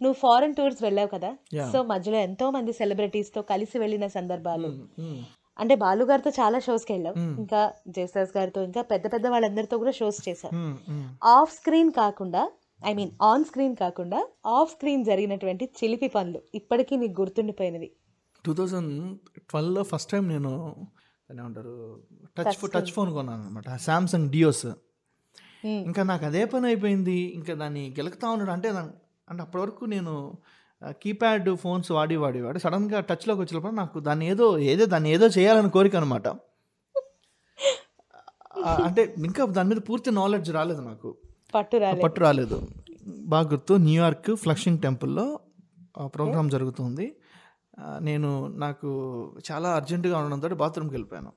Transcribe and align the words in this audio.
నువ్వు 0.00 0.16
foreign 0.20 0.54
tours 0.54 0.82
వెళ్ళావు 0.82 1.10
కదా. 1.12 1.30
సో 1.72 1.78
మధ్యలో 1.84 2.18
ఎంతో 2.18 2.46
మంది 2.50 2.72
సెలబ్రిటీస్తో 2.72 3.42
కలిసి 3.44 3.76
వెళ్ళిన 3.78 4.06
సందర్భాలు 4.14 4.68
మ్మ్, 4.70 4.86
మ్మ్. 5.04 5.22
అంటే 5.56 5.74
బాలు 5.76 6.04
గారితో 6.04 6.30
చాలా 6.38 6.58
షోస్కి 6.60 6.92
వెళ్ళావు 6.92 7.16
మ్మ్. 7.18 7.34
ఇంకా 7.38 7.60
జేసస్ 7.88 8.32
గారితో 8.36 8.62
ఇంకా 8.62 8.82
పెద్ద 8.90 9.06
పెద్ద 9.12 9.26
వాళ్ళందరితో 9.26 9.78
కూడా 9.78 9.92
షోస్ 9.92 10.20
మ్మ్. 10.54 10.74
ఆఫ్ 11.32 11.52
స్క్రీన్ 11.52 11.92
కాకుండా 11.94 12.42
ఐ 12.82 12.92
మీన్ 12.94 13.12
ఆన్ 13.22 13.44
స్క్రీన్ 13.44 13.76
కాకుండా 13.76 14.18
ఆఫ్ 14.54 14.70
స్క్రీన్ 14.70 15.04
జరిగినటువంటి 15.04 15.64
చిలిపి 15.78 16.08
పనులు 16.08 16.40
ఇప్పటికీ 16.54 16.96
నీకు 16.96 17.14
గుర్తుండిపోయినవి 17.20 17.88
టూ 18.44 18.52
థౌజండ్ 18.54 18.92
ట్వెల్వ్లో 19.50 19.82
ఫస్ట్ 19.82 20.10
టైం 20.10 20.24
నేను 20.28 20.50
ఏమంటారు 21.30 21.72
టచ్ 22.36 22.58
టచ్ 22.74 22.92
ఫోన్ 22.92 23.10
కొన్నాను 23.12 23.42
అనమాట 23.42 23.68
శాంసంగ్ 23.84 24.28
డియోస్. 24.30 24.66
ఇంకా 25.84 26.02
నాకు 26.02 26.24
అదే 26.26 26.44
పని 26.44 26.66
అయిపోయింది 26.66 27.16
ఇంకా 27.34 27.52
దాన్ని 27.54 27.82
గెలుకుతా 27.98 28.26
ఉన్నాడు 28.30 28.52
అంటే 28.52 28.68
దాన్ని 29.30 29.42
అంటే 29.42 29.42
అప్పటి 29.42 29.62
వరకు 29.62 29.84
నేను 29.84 30.38
కీప్యాడ్ 30.86 31.56
ఫోన్స్ 31.56 31.90
వాడి 31.90 32.16
వాడి 32.16 32.40
వాడి 32.40 32.58
సడన్గా 32.58 33.00
టచ్లోకి 33.00 33.40
వచ్చినప్పుడు 33.40 33.72
నాకు 33.72 34.00
దాన్ని 34.00 34.28
ఏదో 34.28 34.58
ఏదో 34.58 34.86
దాన్ని 34.86 35.10
ఏదో 35.10 35.26
చేయాలని 35.26 35.70
కోరిక 35.70 35.96
అనమాట 35.96 36.28
అంటే 38.84 39.14
ఇంకా 39.18 39.44
దాని 39.44 39.68
మీద 39.68 39.78
పూర్తి 39.88 40.10
నాలెడ్జ్ 40.10 40.50
రాలేదు 40.50 40.80
నాకు. 40.80 41.16
పట్టు 41.54 41.76
పట్టు 42.02 42.20
రాలేదు. 42.20 42.68
బాగా 43.08 43.48
గుర్తు 43.48 43.74
న్యూయార్క్ 43.74 44.36
ఫ్లషింగ్ 44.36 44.78
టెంపుల్లో 44.78 45.40
ప్రోగ్రామ్ 46.04 46.50
జరుగుతుంది. 46.50 47.16
నేను 48.00 48.46
నాకు 48.46 48.88
చాలా 49.50 49.68
అర్జెంటుగా 49.68 50.18
ఉండడంతో 50.18 50.48
బాత్రూమ్కి 50.54 50.94
వెళ్ళిపోయాను. 50.94 51.32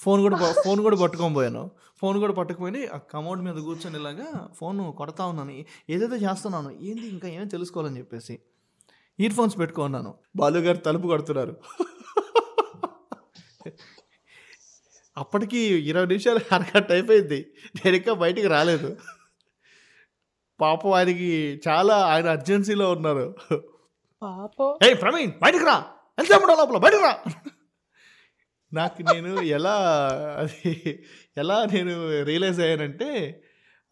ఫోన్ 0.00 0.22
కూడా 0.22 0.54
ఫోన్ 0.64 0.80
కూడా 0.80 0.96
పట్టుకొని 0.96 1.34
పోయాను. 1.34 1.70
ఫోన్ 1.98 2.18
కూడా 2.18 2.32
పట్టుకుపోయి 2.32 2.86
ఆ 2.86 2.96
కమోడ్ 2.96 3.40
మీద 3.40 3.54
కూర్చొని 3.54 3.98
ఇలాగా 3.98 4.48
ఫోన్ 4.58 4.92
కొడతా 4.92 5.26
ఉన్నాను. 5.26 5.64
ఏదేదో 5.90 6.16
చేస్తున్నాను 6.16 6.70
ఏంది 6.70 7.08
ఇంకా 7.08 7.28
ఏమీ 7.28 7.44
తెలుసుకోవాలని 7.44 7.98
చెప్పేసి 7.98 8.38
ఇయర్ 9.20 9.32
ఫోన్స్ 9.32 9.58
పెట్టుకున్నాను 9.58 10.14
బాలు 10.36 10.58
గారు 10.58 10.76
తలుపు 10.76 11.06
కొడుతున్నారు. 11.06 11.56
అప్పటికి 15.16 15.58
ఇరవై 15.58 16.06
నిమిషాలు 16.06 16.40
అరగంట 16.52 16.92
అయిపోయింది. 16.92 17.52
నేను 17.76 17.96
ఇంకా 17.96 18.12
బయటికి 18.12 18.46
రాలేదు. 18.46 18.96
పాపం 20.60 20.90
ఆయనకి 20.90 21.60
చాలా 21.68 21.98
ఆయన 22.06 22.30
అర్జెన్సీలో 22.30 22.92
ఉన్నారు. 22.92 23.34
పాపం. 24.22 24.86
ఏ 24.86 24.94
ప్రవీణ్ 24.94 25.32
బయటకు 25.42 25.64
రా. 25.64 25.84
ఎంత 26.18 26.32
లోపల 26.32 26.76
బయటకు 26.76 27.02
రా. 27.02 27.18
నాకు 28.72 29.00
నేను 29.08 29.30
ఎలా 29.50 29.74
అది 30.38 30.72
ఎలా 31.36 31.66
నేను 31.66 31.94
రియలైజ్ 32.22 32.60
అయ్యానంటే 32.60 33.08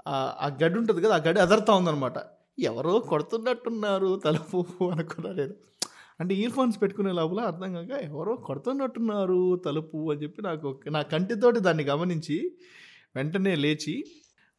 ఆ- 0.07 0.53
గడ్డి 0.61 0.77
ఉంటుంది 0.79 1.01
కదా 1.01 1.15
ఆ 1.15 1.23
గడ్డి 1.25 1.41
అదర్తా 1.41 1.73
ఉందనమాట 1.75 2.19
ఎవరో 2.63 2.93
కొడుతున్నట్టున్నారు 3.09 4.11
తలుపు 4.19 4.59
అనుకున్నా 4.93 5.31
నేను. 5.33 5.55
అంటే 6.21 6.35
ఇయర్ 6.35 6.53
ఫోన్స్ 6.53 6.83
పెట్టుకునే 6.83 7.13
లోపల 7.13 7.41
అర్థం 7.43 7.73
కాక 7.75 7.93
ఎవరో 8.07 8.33
కొడుతున్నట్టున్నారు 8.47 9.37
తలుపు 9.65 9.99
అని 10.13 10.21
చెప్పి 10.23 10.41
నాకు 10.43 10.69
నా 10.91 11.03
కంటితోటి 11.09 11.61
దాన్ని 11.61 11.85
గమనించి 11.85 12.37
వెంటనే 13.17 13.55
లేచి 13.57 13.95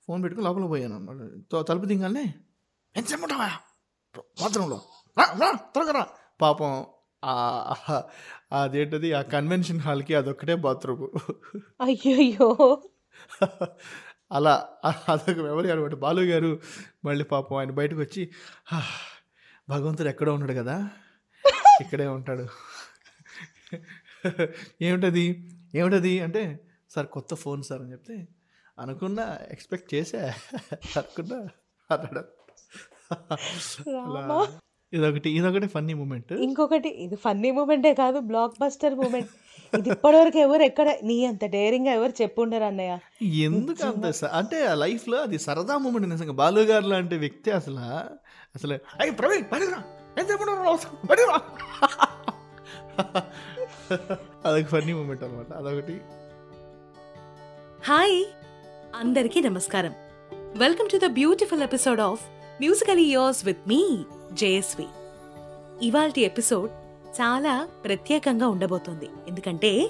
ఫోన్ 0.08 0.23
పెట్టుకుని 0.23 0.45
లోపల 0.47 0.66
పోయాను 0.66 0.95
అన్నమాట. 0.95 1.20
తలుపు 1.67 1.86
దిగానే 1.86 2.25
ఎంతసేపు 2.95 3.23
ఉంటావా 3.23 3.50
బాత్రూంలో 4.38 4.78
రా 5.17 5.25
రా 5.42 5.50
త్వరగా 5.73 5.92
రా. 5.92 6.03
పాపం 6.40 6.72
అదేంటది? 8.52 9.14
ఆ 9.14 9.22
కన్వెన్షన్ 9.22 9.80
హాల్కి 9.80 10.16
అదొక్కటే 10.16 10.56
బాత్రూమ్ 10.56 11.03
అయ్యయ్యో. 11.81 12.50
అలా 14.31 14.53
అదొక 15.09 15.38
మెమరీ 15.38 15.72
అనమాట. 15.72 15.95
బాలు 15.95 16.22
గారు 16.22 16.52
మళ్ళీ 17.06 17.23
పాపం 17.23 17.56
ఆయన 17.58 17.72
బయటకు 17.72 18.00
వచ్చి 18.00 18.23
"హా, 18.67 18.81
భగవంతుడు 19.70 20.08
ఎక్కడో 20.08 20.34
ఉన్నాడు 20.34 20.53
కదా? 20.53 20.75
ఇక్కడే 21.81 22.08
ఉంటాడు. 22.08 22.45
ఏమిటది? 24.81 25.25
ఏమిటది? 25.75 26.20
అంటే 26.20 26.44
సార్ 26.90 27.08
కొత్త 27.08 27.35
ఫోన్ 27.35 27.63
సార్ 27.63 27.81
అని 27.81 27.91
చెప్తే 27.91 28.16
అనుకున్నా 28.79 29.25
ఎక్స్పెక్ట్ 29.50 29.94
చేసా 29.94 30.22
అనుకున్నా 30.97 31.40
అన్నాడు. 31.90 32.24
అలా. 33.12 34.47
ఇదొకటి 34.94 35.29
ఇదొకటి 35.29 35.67
ఫన్నీ 35.67 35.94
మూమెంట్ 35.94 36.33
ఇంకొకటి 36.33 36.89
ఇది 37.03 37.16
ఫన్నీ 37.16 37.51
మూమెంటే 37.51 37.94
కాదు 37.94 38.19
బ్లాక్ 38.19 38.55
బస్టర్ 38.61 38.95
మూమెంట్ 38.95 39.29
ఇది 39.77 39.89
ఇప్పటివరకు 39.89 40.38
ఎవరు 40.38 40.63
ఎక్కడ 40.63 40.89
నీ 41.03 41.25
అంత 41.25 41.45
డేరింగ్గా 41.45 41.94
ఎవరు 41.94 42.13
చెప్పుండరు 42.22 42.63
అన్నయ్య. 42.63 42.94
ఎందుకు 43.22 43.88
అంత 43.88 44.25
అంటే 44.25 44.66
ఆ 44.66 44.73
లైఫ్లో 44.73 45.17
అది 45.17 45.39
సరదా 45.39 45.78
మూమెంట్ 45.78 46.09
నిజంగా. 46.09 46.31
బాలు 46.31 46.61
గారు 46.61 46.88
లాంటి 46.88 47.17
వ్యక్తి 47.17 47.51
అసలు 47.51 47.79
అసలు 48.55 48.73
అయ్యి 48.73 49.16
ప్రవీణ్ 49.16 49.45
బయటకు 49.53 49.72
రా. 49.72 49.83
ఎంత 50.17 50.29
బయటకు 51.09 51.31
రా. 51.31 51.39
అదొక 54.45 54.67
ఫన్నీ 54.67 54.94
మూమెంట్ 54.94 55.23
అనమాట 55.23 55.53
అదొకటి. 55.53 56.01
హాయ్ 57.88 58.17
అందరికీ 58.95 59.41
నమస్కారం. 59.41 59.94
Welcome 60.57 60.89
to 60.89 60.97
the 60.97 61.09
beautiful 61.09 61.63
episode 61.63 61.99
of 61.99 62.23
musical 62.59 63.00
years 63.00 63.46
with 63.46 63.58
me 63.68 63.97
JSV 64.34 64.86
ఇవాల్టి 65.81 66.22
ఎపిసోడ్ 66.22 66.72
చాలా 67.14 67.68
ప్రత్యేకంగా 67.86 68.47
ఉండబోతోంది. 68.47 69.09
ఎందుకంటే 69.28 69.90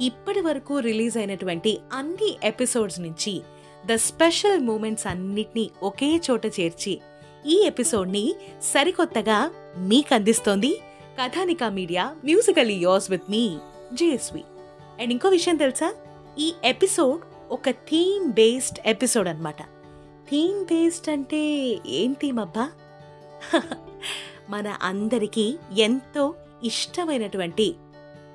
ఇప్పటి 0.00 0.40
వరకు 0.40 0.78
రిలీజ్ 0.78 1.16
అయినటువంటి 1.16 1.78
అన్ని 1.92 2.36
ఎపిసోడ్స్ 2.44 3.00
నుంచి 3.00 3.42
ద 3.86 3.94
స్పెషల్ 3.94 4.60
మూమెంట్స్ 4.60 5.06
అన్నిటినీ 5.06 5.70
ఒకే 5.82 6.20
చోట 6.30 6.46
చేర్చి 6.46 7.00
ఈ 7.46 7.62
ఎపిసోడ్ని 7.66 8.34
సరికొత్తగా 8.62 9.50
మీకు 9.78 10.14
అందిస్తోంది 10.14 10.80
Kathanika 11.22 11.68
media 11.68 12.16
musical 12.24 12.70
years 12.70 13.10
with 13.10 13.30
me 13.30 13.56
JSV 13.92 14.44
and 15.00 15.12
ఇంకో 15.12 15.28
విషయం 15.28 15.56
తెలుసా? 15.56 15.94
ఈ 16.38 16.52
ఎపిసోడ్ 16.64 17.20
ఒక 17.52 17.70
థీమ్ 17.70 18.32
బేస్డ్ 18.32 18.78
ఎపిసోడ్ 18.86 19.28
అనమాట 19.28 19.81
థీమ్ 20.32 20.64
బేస్డ్ 20.64 21.08
అంటే 21.08 21.78
ఏం 21.86 22.12
థీమ్ 22.12 22.38
అబ్బా 22.38 22.70
మన 24.50 24.76
అందరికీ 24.82 25.58
ఎంతో 25.78 26.34
ఇష్టమైనటువంటి 26.64 27.74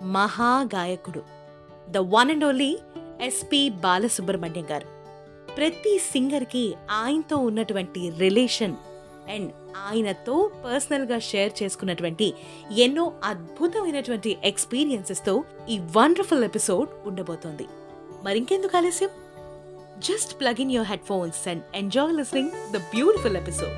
మహాగాయకుడు 0.03 1.24
the 1.90 1.97
one 1.97 2.31
and 2.31 2.46
only 2.46 2.80
SP 3.22 3.69
Balasubrahmanyam 3.69 4.66
garu. 4.72 4.88
ప్రతి 5.56 6.02
సింగర్కి 6.12 6.75
ఆయనతో 6.91 7.38
ఉన్నటువంటి 7.38 8.09
రిలేషన్ 8.09 8.75
అండ్ 9.29 9.52
ఆయనతో 9.88 10.52
పర్సనల్గా 10.66 11.19
షేర్ 11.19 11.64
చేసుకున్నటువంటి 11.64 12.34
ఎన్నో 12.78 13.14
అద్భుతమైనటువంటి 13.24 14.38
ఎక్స్పీరియన్సెస్తో 14.44 15.44
ఈ 15.69 15.79
వండర్ఫుల్ 15.79 16.44
ఎపిసోడ్ 16.44 16.90
ఉండబోతోంది. 17.06 17.66
మరింకెందుకు 18.24 18.78
ఆలస్యం? 18.78 19.09
Just 20.06 20.40
plug 20.40 20.59
in 20.59 20.72
your 20.72 20.90
headphones 21.06 21.41
and 21.47 21.63
enjoy 21.75 22.13
listening 22.13 22.53
the 22.72 22.81
beautiful 22.91 23.38
episode 23.38 23.75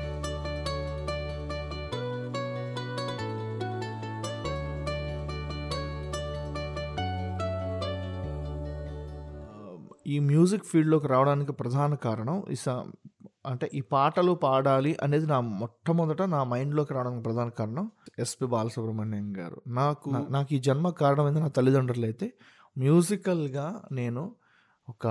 ఈ 10.06 10.18
మ్యూజిక్ 10.28 10.64
ఫీల్డ్లోకి 10.64 11.08
రావడానికి 11.08 11.52
ప్రధాన 11.52 11.94
కారణం 12.04 12.36
ఈ 12.50 12.56
స- 12.56 12.82
అంటే 13.46 13.66
ఈ 13.74 13.82
పాటలు 13.90 14.32
పాడాలి 14.42 14.96
అనేది 15.02 15.26
నా 15.26 15.38
మొట్టమొదట 15.60 16.22
నా 16.32 16.44
మైండ్లోకి 16.44 16.92
రావడానికి 16.94 17.22
ప్రధాన 17.22 17.48
కారణం 17.58 17.86
ఎస్పి 18.18 18.46
బాలసుబ్రహ్మణ్యం 18.46 19.28
గారు. 19.38 19.58
నాకు 19.72 20.08
నాకు 20.30 20.50
ఈ 20.54 20.60
జన్మ 20.60 20.88
కారణం 21.00 21.26
ఏంది 21.28 21.40
నా 21.40 21.50
తల్లిదండ్రులు 21.50 22.04
అయితే 22.04 22.26
మ్యూజికల్గా 22.76 23.66
నేను 23.92 24.22
ఒక 24.90 25.06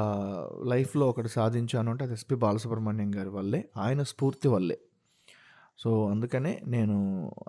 లైఫ్లో 0.68 1.06
ఒకటి 1.10 1.30
సాధించాను 1.30 1.90
అంటే 1.92 2.04
అది 2.04 2.14
ఎస్పి 2.14 2.36
బాలసుబ్రహ్మణ్యం 2.36 3.16
గారి 3.16 3.30
వల్లే 3.30 3.60
ఆయన 3.78 4.04
స్ఫూర్తి 4.04 4.48
వల్లే. 4.48 4.78
సో 5.80 5.90
అందుకనే 6.10 6.54
నేను 6.68 6.98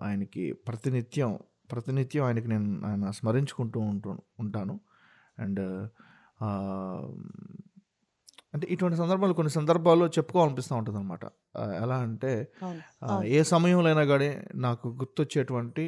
ఆయనకి 0.03 0.45
ప్రతినిత్యం 0.53 1.39
ప్రతినిత్యం 1.73 2.25
ఆయనకి 2.25 2.49
నేను 2.49 2.87
ఆయన 2.87 3.11
స్మరించుకుంటూ 3.11 3.81
ఉంటూ 3.81 4.11
ఉంటాను. 4.41 4.81
అండ్ 5.39 5.61
అంటే 8.55 8.67
ఇటువంటి 8.71 8.97
సందర్భాలు 8.99 9.33
కొన్ని 9.33 9.51
సందర్భాల్లో 9.51 10.07
చెప్పుకోవాలనిపిస్తూ 10.07 10.73
ఉంటుంది 10.77 10.99
అనమాట 10.99 11.25
ఎలా 11.83 11.97
అంటే 11.97 12.33
ఏ 13.25 13.43
సమయంలో 13.43 13.87
అయినా 13.87 14.05
కానీ 14.05 14.31
నాకు 14.55 14.89
గుర్తొచ్చేటువంటి 14.89 15.85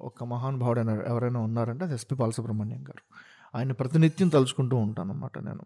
ఒక 0.00 0.24
మహానుభావుడు 0.24 0.80
అయినా 0.80 0.94
ఎవరైనా 1.02 1.40
ఉన్నారంటే 1.40 1.84
అది 1.84 1.94
ఎస్పి 1.94 2.14
బాలసుబ్రహ్మణ్యం 2.14 2.82
గారు. 2.88 3.02
ఆయన 3.56 3.72
ప్రతినిత్యం 3.72 4.28
తలుచుకుంటూ 4.28 4.76
ఉంటాను 4.76 5.12
అనమాట 5.12 5.38
నేను. 5.38 5.64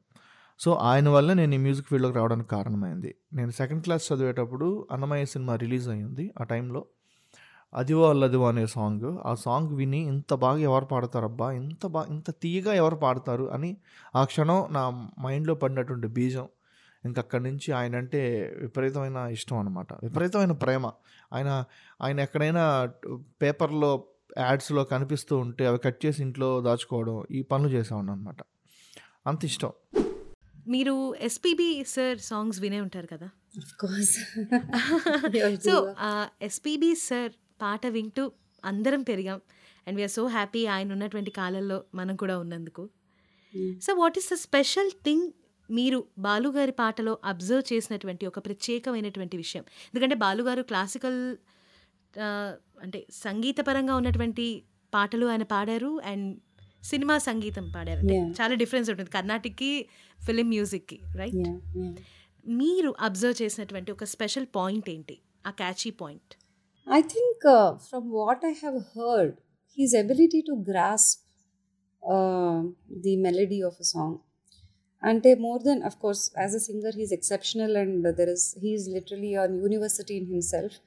సో 0.61 0.73
ఆయన 0.73 1.09
వల్ల 1.09 1.33
నేను 1.33 1.55
ఈ 1.55 1.57
మ్యూజిక్ 1.57 1.89
ఫీల్డ్లోకి 1.89 2.17
రావడానికి 2.17 2.49
కారణమైంది. 2.49 3.15
నేను 3.33 3.51
సెకండ్ 3.51 3.83
క్లాస్ 3.83 4.13
చదివేటప్పుడు 4.13 4.87
అన్నమయ్య 4.93 5.25
సినిమా 5.25 5.57
రిలీజ్ 5.57 5.89
అయ్యింది 5.89 6.33
ఆ 6.41 6.45
టైంలో. 6.45 6.85
అదివో 7.75 8.11
అల్లదివో 8.11 8.49
అనే 8.49 8.67
సాంగ్. 8.67 9.19
ఆ 9.27 9.35
సాంగ్ 9.35 9.69
విని 9.69 9.99
ఇంత 9.99 10.35
బాగా 10.35 10.59
ఎవరు 10.59 10.85
పాడతారబ్బా 10.85 11.53
ఇంత 11.53 11.87
బాగా 11.87 12.07
ఇంత 12.11 12.31
తీయగా 12.31 12.73
ఎవరు 12.73 12.97
పాడతారు 12.97 13.51
అని 13.53 13.77
ఆ 14.17 14.25
క్షణం 14.25 14.67
నా 14.71 15.11
మైండ్లో 15.21 15.55
పడినటువంటి 15.55 16.07
బీజం. 16.07 16.49
ఇంక 17.05 17.19
అక్కడి 17.19 17.43
నుంచి 17.43 17.73
ఆయన 17.73 17.97
అంటే 17.97 18.53
విపరీతమైన 18.61 19.17
ఇష్టం 19.17 19.59
అనమాట 19.59 19.93
విపరీతమైన 19.93 20.53
ప్రేమ. 20.53 20.91
ఆయన 21.33 21.65
ఆయన 22.03 22.21
ఎక్కడైనా 22.21 22.91
పేపర్లో 23.43 24.05
యాడ్స్లో 24.39 24.85
కనిపిస్తూ 24.85 25.37
ఉంటే 25.37 25.67
అవి 25.67 25.79
కట్ 25.79 26.07
చేసి 26.07 26.23
ఇంట్లో 26.23 26.61
దాచుకోవడం 26.61 27.25
ఈ 27.31 27.43
పనులు 27.43 27.69
చేసేవాడిని 27.69 28.13
అనమాట 28.13 28.37
అంత 29.27 29.45
ఇష్టం. 29.45 29.73
మీరు 30.69 31.15
ఎస్పీబి 31.15 31.85
సార్ 31.89 32.19
సాంగ్స్ 32.19 32.61
వినే 32.61 32.81
ఉంటారు 32.81 33.07
కదా? 33.07 33.31
Of 33.59 33.87
course. 33.87 35.59
So 35.61 35.95
SPB 36.43 36.95
sir 36.95 37.33
పాట 37.63 37.87
వింటూ 37.87 38.33
అందరం 38.65 39.03
పెరిగాం. 39.03 39.41
అండ్ 39.87 39.97
వీఆర్ 39.97 40.11
సో 40.11 40.27
హ్యాపీ 40.27 40.67
ఆయన 40.67 40.93
ఉన్నటువంటి 40.93 41.31
కాలంలో 41.31 41.85
మనం 41.95 42.17
కూడా 42.17 42.39
ఉన్నందుకు. 42.39 42.89
So 43.83 43.95
what 43.95 44.19
is 44.19 44.33
the 44.33 44.37
special 44.37 44.91
thing 45.05 45.33
మీరు 45.71 46.05
బాలుగారి 46.19 46.73
పాటలో 46.73 47.19
అబ్జర్వ్ 47.25 47.73
చేసినటువంటి 47.73 48.27
ఒక 48.27 48.39
ప్రత్యేకమైనటువంటి 48.39 49.37
విషయం? 49.37 49.63
ఎందుకంటే 49.63 50.15
బాలుగారు 50.15 50.63
క్లాసికల్ 50.63 51.37
అంటే 52.83 53.07
సంగీతపరంగా 53.25 53.95
ఉన్నటువంటి 53.97 54.47
పాటలు 54.93 55.27
ఆయన 55.27 55.45
పాడారు 55.55 56.01
అండ్ 56.05 56.29
సినిమా 56.83 57.17
సంగీతం 57.19 57.67
పాడారు. 57.77 58.01
అంటే 58.01 58.17
చాలా 58.39 58.55
డిఫరెన్స్ 58.55 58.89
ఉంటుంది. 58.91 59.11
కర్ణాటకకి 59.11 59.73
ఫిలిం 60.27 60.49
మ్యూజిక్కి 60.49 60.99
రైట్ 61.21 61.49
మీరు 62.47 62.91
అబ్జర్వ్ 63.01 63.43
చేసినటువంటి 63.43 63.91
ఒక 63.93 64.05
స్పెషల్ 64.05 64.47
పాయింట్ 64.55 64.87
ఏంటి? 64.91 65.17
ఆ 65.47 65.51
catchy 65.51 65.91
point. 66.03 66.33
I 66.87 67.01
think 67.15 67.45
from 67.89 68.07
what 68.21 68.45
I 68.45 68.53
have 68.63 68.79
heard 68.97 69.35
his 69.79 69.95
ability 69.95 70.41
to 70.41 70.55
grasp 70.71 71.23
the 73.07 73.15
melody 73.27 73.61
of 73.63 73.79
a 73.81 73.87
song 73.93 74.19
అంటే 75.03 75.31
more 75.35 75.63
than 75.63 75.83
of 75.83 75.99
course 75.99 76.25
as 76.39 76.55
a 76.55 76.63
singer 76.69 76.97
he's 76.97 77.13
exceptional 77.13 77.77
and 77.77 78.09
there 78.21 78.31
is 78.31 78.47
he is 78.63 78.89
literally 78.89 79.35
an 79.35 79.55
university 79.63 80.17
in 80.17 80.27
himself 80.27 80.79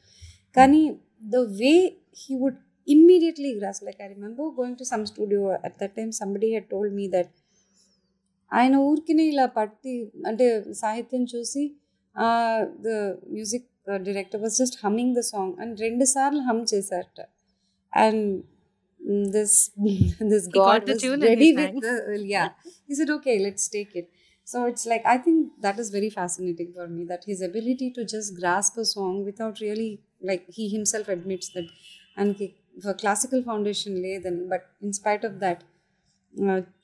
కానీ 0.56 0.82
the 1.35 1.43
way 1.61 1.79
he 2.23 2.37
would 2.37 2.57
immediately 2.89 3.51
grasp, 3.59 3.83
like 3.89 4.01
I 4.01 4.09
remember 4.17 4.51
going 4.51 4.77
to 4.77 4.85
some 4.85 5.05
studio 5.07 5.41
at 5.69 5.79
that 5.81 5.95
time, 5.97 6.13
somebody 6.13 6.55
had 6.55 6.67
told 6.71 6.93
me 7.01 7.07
that 7.17 7.29
ఆయన 8.51 8.77
ఊరికినే 8.91 9.25
ఇలా 9.33 9.47
పట్టి 9.57 9.95
అంటే 10.29 10.45
సాహిత్యం 10.83 11.25
చూసి 11.33 11.63
the 12.87 12.95
music 13.35 13.67
director 14.07 14.41
was 14.45 14.55
just 14.61 14.79
humming 14.85 15.13
the 15.19 15.23
song 15.33 15.57
and 15.63 15.75
రెండు 15.87 16.05
సార్లు 16.15 16.41
హమ్ 16.49 16.63
చేశారట 16.73 17.21
and 17.93 18.23
this 19.37 19.57
this 20.33 20.47
He 20.49 20.55
got 20.57 20.63
got 20.63 20.87
the 20.89 20.95
was 20.95 21.05
tune 21.07 21.21
and 21.21 21.29
ready 21.31 21.49
he 21.51 21.59
with 21.61 21.87
yeah 22.35 22.45
he 22.89 22.97
said 23.01 23.13
okay 23.19 23.37
let's 23.47 23.67
take 23.77 23.93
it 24.03 24.09
so 24.49 24.59
it's 24.71 24.85
like 24.93 25.05
i 25.15 25.19
think 25.25 25.39
that 25.65 25.79
is 25.83 25.89
very 25.99 26.11
fascinating 26.19 26.71
for 26.77 26.87
me 26.97 27.03
that 27.13 27.23
his 27.31 27.41
ability 27.51 27.89
to 27.97 28.03
just 28.15 28.29
grasp 28.41 28.77
a 28.85 28.87
song 28.97 29.15
without 29.29 29.57
really 29.67 29.91
like 30.24 30.44
he 30.58 30.68
himself 30.68 31.10
admits 31.10 31.52
that 31.56 31.72
ఆయనకి 32.18 32.48
classical 33.00 33.44
foundation 33.44 33.96
లేదని 33.98 34.46
but 34.48 34.66
in 34.84 34.94
spite 34.94 35.26
of 35.26 35.34
that 35.34 35.62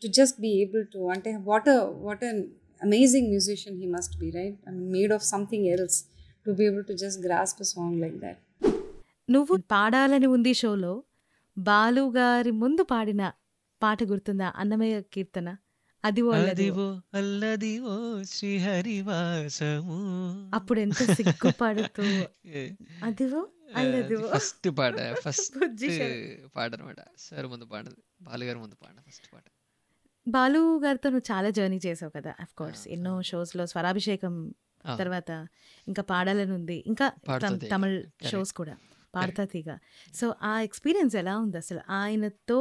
to 0.01 0.07
just 0.07 0.41
be 0.41 0.51
able 0.62 0.88
to 0.88 1.00
అంటే 1.07 1.31
what 1.44 1.69
what 2.00 2.24
an 2.24 2.41
amazing 2.81 3.27
musician 3.30 3.77
he 3.81 3.88
must 3.88 4.15
be 4.19 4.30
right 4.30 4.57
made 4.91 5.13
of 5.13 5.25
something 5.25 5.68
else 5.68 5.97
to 6.45 6.51
be 6.51 6.65
able 6.65 6.86
to 6.86 6.94
just 6.94 7.25
grasp 7.25 7.63
song 7.63 7.97
like 8.01 8.18
that 8.19 8.39
నువ్వు 9.30 9.56
పాడాలని 9.71 10.27
ఉంది 10.27 10.53
షోలో 10.53 10.94
బాలుగారి 11.57 12.51
ముందు 12.51 12.83
పాడిన 12.83 13.24
పాట 13.81 14.03
గుర్తుందా? 14.03 14.53
అన్నమయ్య 14.56 15.01
కీర్తన. 15.13 15.50
అది 16.04 16.22
అదివో 16.44 16.86
అల్లదివో 17.13 17.96
శ్రీహరివాసము. 18.24 19.98
అప్పుడు 20.56 20.80
ఎంత 20.80 21.01
సిగ్గుపడుతూ 21.12 22.04
అదివో 23.07 23.42
అల్లదివో 23.75 24.28
ఫస్ట్ 24.36 24.68
పాట 24.78 24.96
ఫస్ట్ 25.19 25.57
పాట 26.56 26.69
అనమాట 26.74 27.00
సార్ 27.18 27.48
ముందు 27.48 27.66
పాడదు. 27.66 27.98
బాలుగారు 28.22 28.60
ముందు 28.60 28.75
పాట 28.75 28.96
ఫస్ట్ 29.07 29.28
పాట. 29.34 29.46
బాలు 30.28 30.80
గారితో 30.80 31.10
నువ్వు 31.10 31.34
చాలా 31.34 31.50
జర్నీ 31.50 31.80
చేసావు 31.86 32.12
కదా 32.16 32.36
అఫ్ 32.40 32.54
కోర్స్. 32.54 32.88
ఎన్నో 32.88 33.22
షోస్లో 33.22 33.66
స్వరాభిషేకం 33.66 34.34
తర్వాత 35.00 35.31
ఇంకా 35.88 36.02
పాడాలని 36.04 36.52
ఉంది. 36.52 36.84
ఇంకా 36.88 37.07
పాడుతా. 37.28 37.50
తమిళ్. 37.72 38.00
షోస్ 38.31 38.54
కూడా 38.54 38.75
పాడతా 39.13 39.45
తీగ. 39.45 39.69
సో 40.13 40.36
ఆ 40.44 40.62
ఎక్స్పీరియన్స్ 40.62 41.16
ఎలా 41.16 41.38
ఉంది 41.38 41.57
అసలు? 41.57 41.81
ఆయనతో 41.94 42.60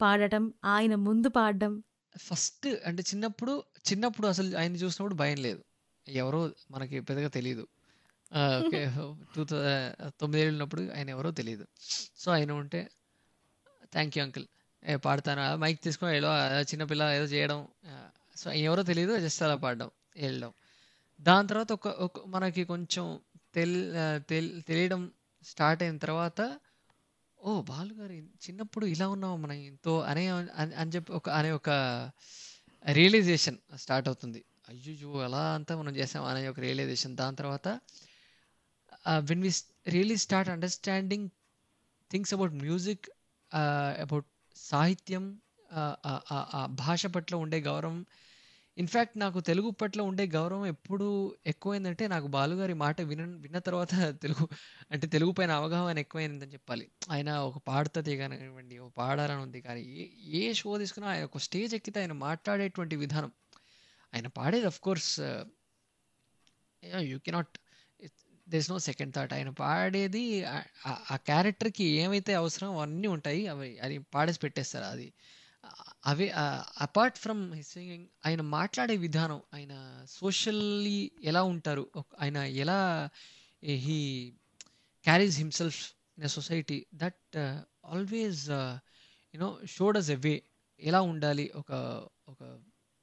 పాడటం 0.00 0.44
ఆయన 0.64 0.94
ముందు 1.04 1.28
పాడడం 1.28 1.74
ఫస్ట్ 2.20 2.66
అంటే 2.88 3.02
చిన్నప్పుడు 3.10 3.52
చిన్నప్పుడు 3.88 4.26
అసలు 4.26 4.50
ఆయన 4.56 4.76
చూసినప్పుడు 4.82 5.14
భయం 5.14 5.38
లేదు. 5.38 5.62
ఎవరో 6.06 6.40
మనకి 6.70 6.96
పెద్దగా 7.00 7.30
తెలియదు 7.38 7.64
టూ 9.34 9.42
తొమ్మిదేళ్ళు 10.20 10.52
ఉన్నప్పుడు 10.52 10.82
ఆయన 10.96 11.08
ఎవరో 11.10 11.30
తెలియదు 11.30 11.64
సో 12.18 12.28
ఆయన 12.30 12.52
ఉంటే 12.52 12.80
థ్యాంక్ 13.92 14.14
యూ 14.18 14.22
అంకుల్ 14.24 14.46
ఏ 14.82 14.96
పాడతాను? 14.96 15.42
మైక్ 15.62 15.80
తీసుకొని 15.82 16.12
ఏదో 16.16 16.30
చిన్నపిల్ల 16.70 17.02
ఏదో 17.18 17.26
చేయడం. 17.34 17.60
సో 18.36 18.46
ఎవరో 18.66 18.82
తెలియదు 18.82 19.14
జస్ట్ 19.20 19.42
అలా 19.42 19.56
పాడడం 19.56 19.90
వెళ్ళడం 20.16 20.52
దాని 21.20 21.48
తర్వాత 21.48 21.72
ఒక 21.72 21.88
ఒక 22.06 22.26
మనకి 22.26 22.64
కొంచెం 22.64 23.04
తెల్ 23.54 23.76
తెలియడం 24.68 25.02
స్టార్ట్ 25.42 25.82
అయిన 25.82 25.96
తర్వాత 25.98 26.40
ఓ 27.40 27.52
బాలుగారు 27.62 28.14
చిన్నప్పుడు 28.44 28.86
ఇలా 28.86 29.06
ఉన్నాం 29.08 29.34
మనం 29.42 29.58
ఎంతో 29.70 29.92
అనే 30.02 30.24
అని 30.80 30.90
చెప్పి 30.94 31.10
ఒక 31.12 31.28
అనే 31.30 31.50
ఒక 31.50 31.70
రియలైజేషన్ 32.84 33.58
స్టార్ట్ 33.76 34.08
అవుతుంది. 34.08 34.40
అయ్యో 34.68 35.10
అలా 35.26 35.42
అంతా 35.54 35.72
మనం 35.76 35.92
చేసాం 35.96 36.22
అనే 36.24 36.48
ఒక 36.48 36.60
రియలైజేషన్. 36.60 37.14
దాని 37.16 37.36
తర్వాత 37.36 37.68
when 39.28 39.42
we 39.42 39.50
really 39.88 40.16
start 40.16 40.50
understanding 40.50 41.26
things 42.10 42.32
about 42.34 42.54
music 42.64 43.06
about 44.04 44.28
సాహిత్యం 44.56 45.24
భాష 46.82 47.06
పట్ల 47.06 47.34
ఉండే 47.36 47.60
గౌరవం 47.60 47.96
ఇన్ఫ్యాక్ట్ 48.78 49.18
నాకు 49.18 49.40
తెలుగు 49.40 49.70
పట్ల 49.70 50.00
ఉండే 50.00 50.26
గౌరవం 50.26 50.66
ఎప్పుడు 50.66 51.06
ఎక్కువైందంటే 51.46 52.08
నాకు 52.08 52.26
బాలుగారి 52.26 52.74
మాట 52.74 53.00
విన 53.00 53.24
విన్న 53.36 53.58
తర్వాత 53.58 53.94
తెలుగు 54.22 54.44
అంటే 54.90 55.06
తెలుగు 55.06 55.30
పైన 55.30 55.50
అవగాహన 55.50 55.98
ఎక్కువైందని 55.98 56.52
చెప్పాలి. 56.52 56.84
ఆయన 57.10 57.30
ఒక 57.32 57.58
పాడుతుంది 57.58 58.16
కానివ్వండి 58.16 58.78
ఒక 58.78 58.92
పాడాలని 58.98 59.42
ఉంది 59.42 59.60
కానీ 59.60 59.80
ఏ 59.80 60.04
ఏ 60.40 60.52
షో 60.52 60.78
తీసుకున్నా 60.78 61.10
ఆయన 61.10 61.24
ఒక 61.24 61.38
స్టేజ్ 61.38 61.74
ఎక్కితే 61.74 62.00
ఆయన 62.00 62.12
మాట్లాడేటువంటి 62.12 62.96
విధానం. 62.96 63.32
ఆయన 64.14 64.26
పాడేది 64.26 64.66
of 64.66 64.80
course 64.80 65.12
you 67.02 67.18
cannot 67.18 67.54
this 68.48 68.70
no 68.70 68.78
second 68.78 69.14
thought 69.14 69.32
ఆయన 69.32 69.48
పాడేది 69.48 70.44
ఆ- 70.44 70.62
క్యారెక్టర్కి 71.14 71.84
ఏమైతే 71.84 72.34
అవసరం 72.34 72.78
అన్నీ 72.78 73.08
ఉంటాయి 73.08 73.46
అవి 73.46 73.78
అది 73.78 73.98
పాడేసి 74.14 74.38
పెట్టేస్తారు 74.38 74.84
అది. 74.84 75.08
అవి 76.06 76.30
అపార్ట్ 76.80 77.18
ఫ్రమ్ 77.18 77.62
సింగింగ్ 77.62 78.06
ఆయన 78.26 78.40
మాట్లాడే 78.40 78.96
విధానం 78.96 79.40
ఆయన 79.54 80.04
సోషల్లీ 80.08 81.10
ఎలా 81.22 81.42
ఉంటారు 81.42 81.90
ఆయన 82.20 82.36
ఎలా 82.36 83.10
he 83.62 84.32
carries 85.04 85.38
himself 85.38 85.92
in 86.18 86.24
a 86.24 86.28
society 86.28 86.86
that 86.94 87.36
always 87.84 88.50
you know 89.34 89.58
showed 89.64 89.96
us 89.96 90.10
a 90.10 90.14
way 90.14 90.42
ఎలా 90.80 91.00
ఉండాలి 91.00 91.50
ఒక 91.54 91.72
ఒక 92.28 92.42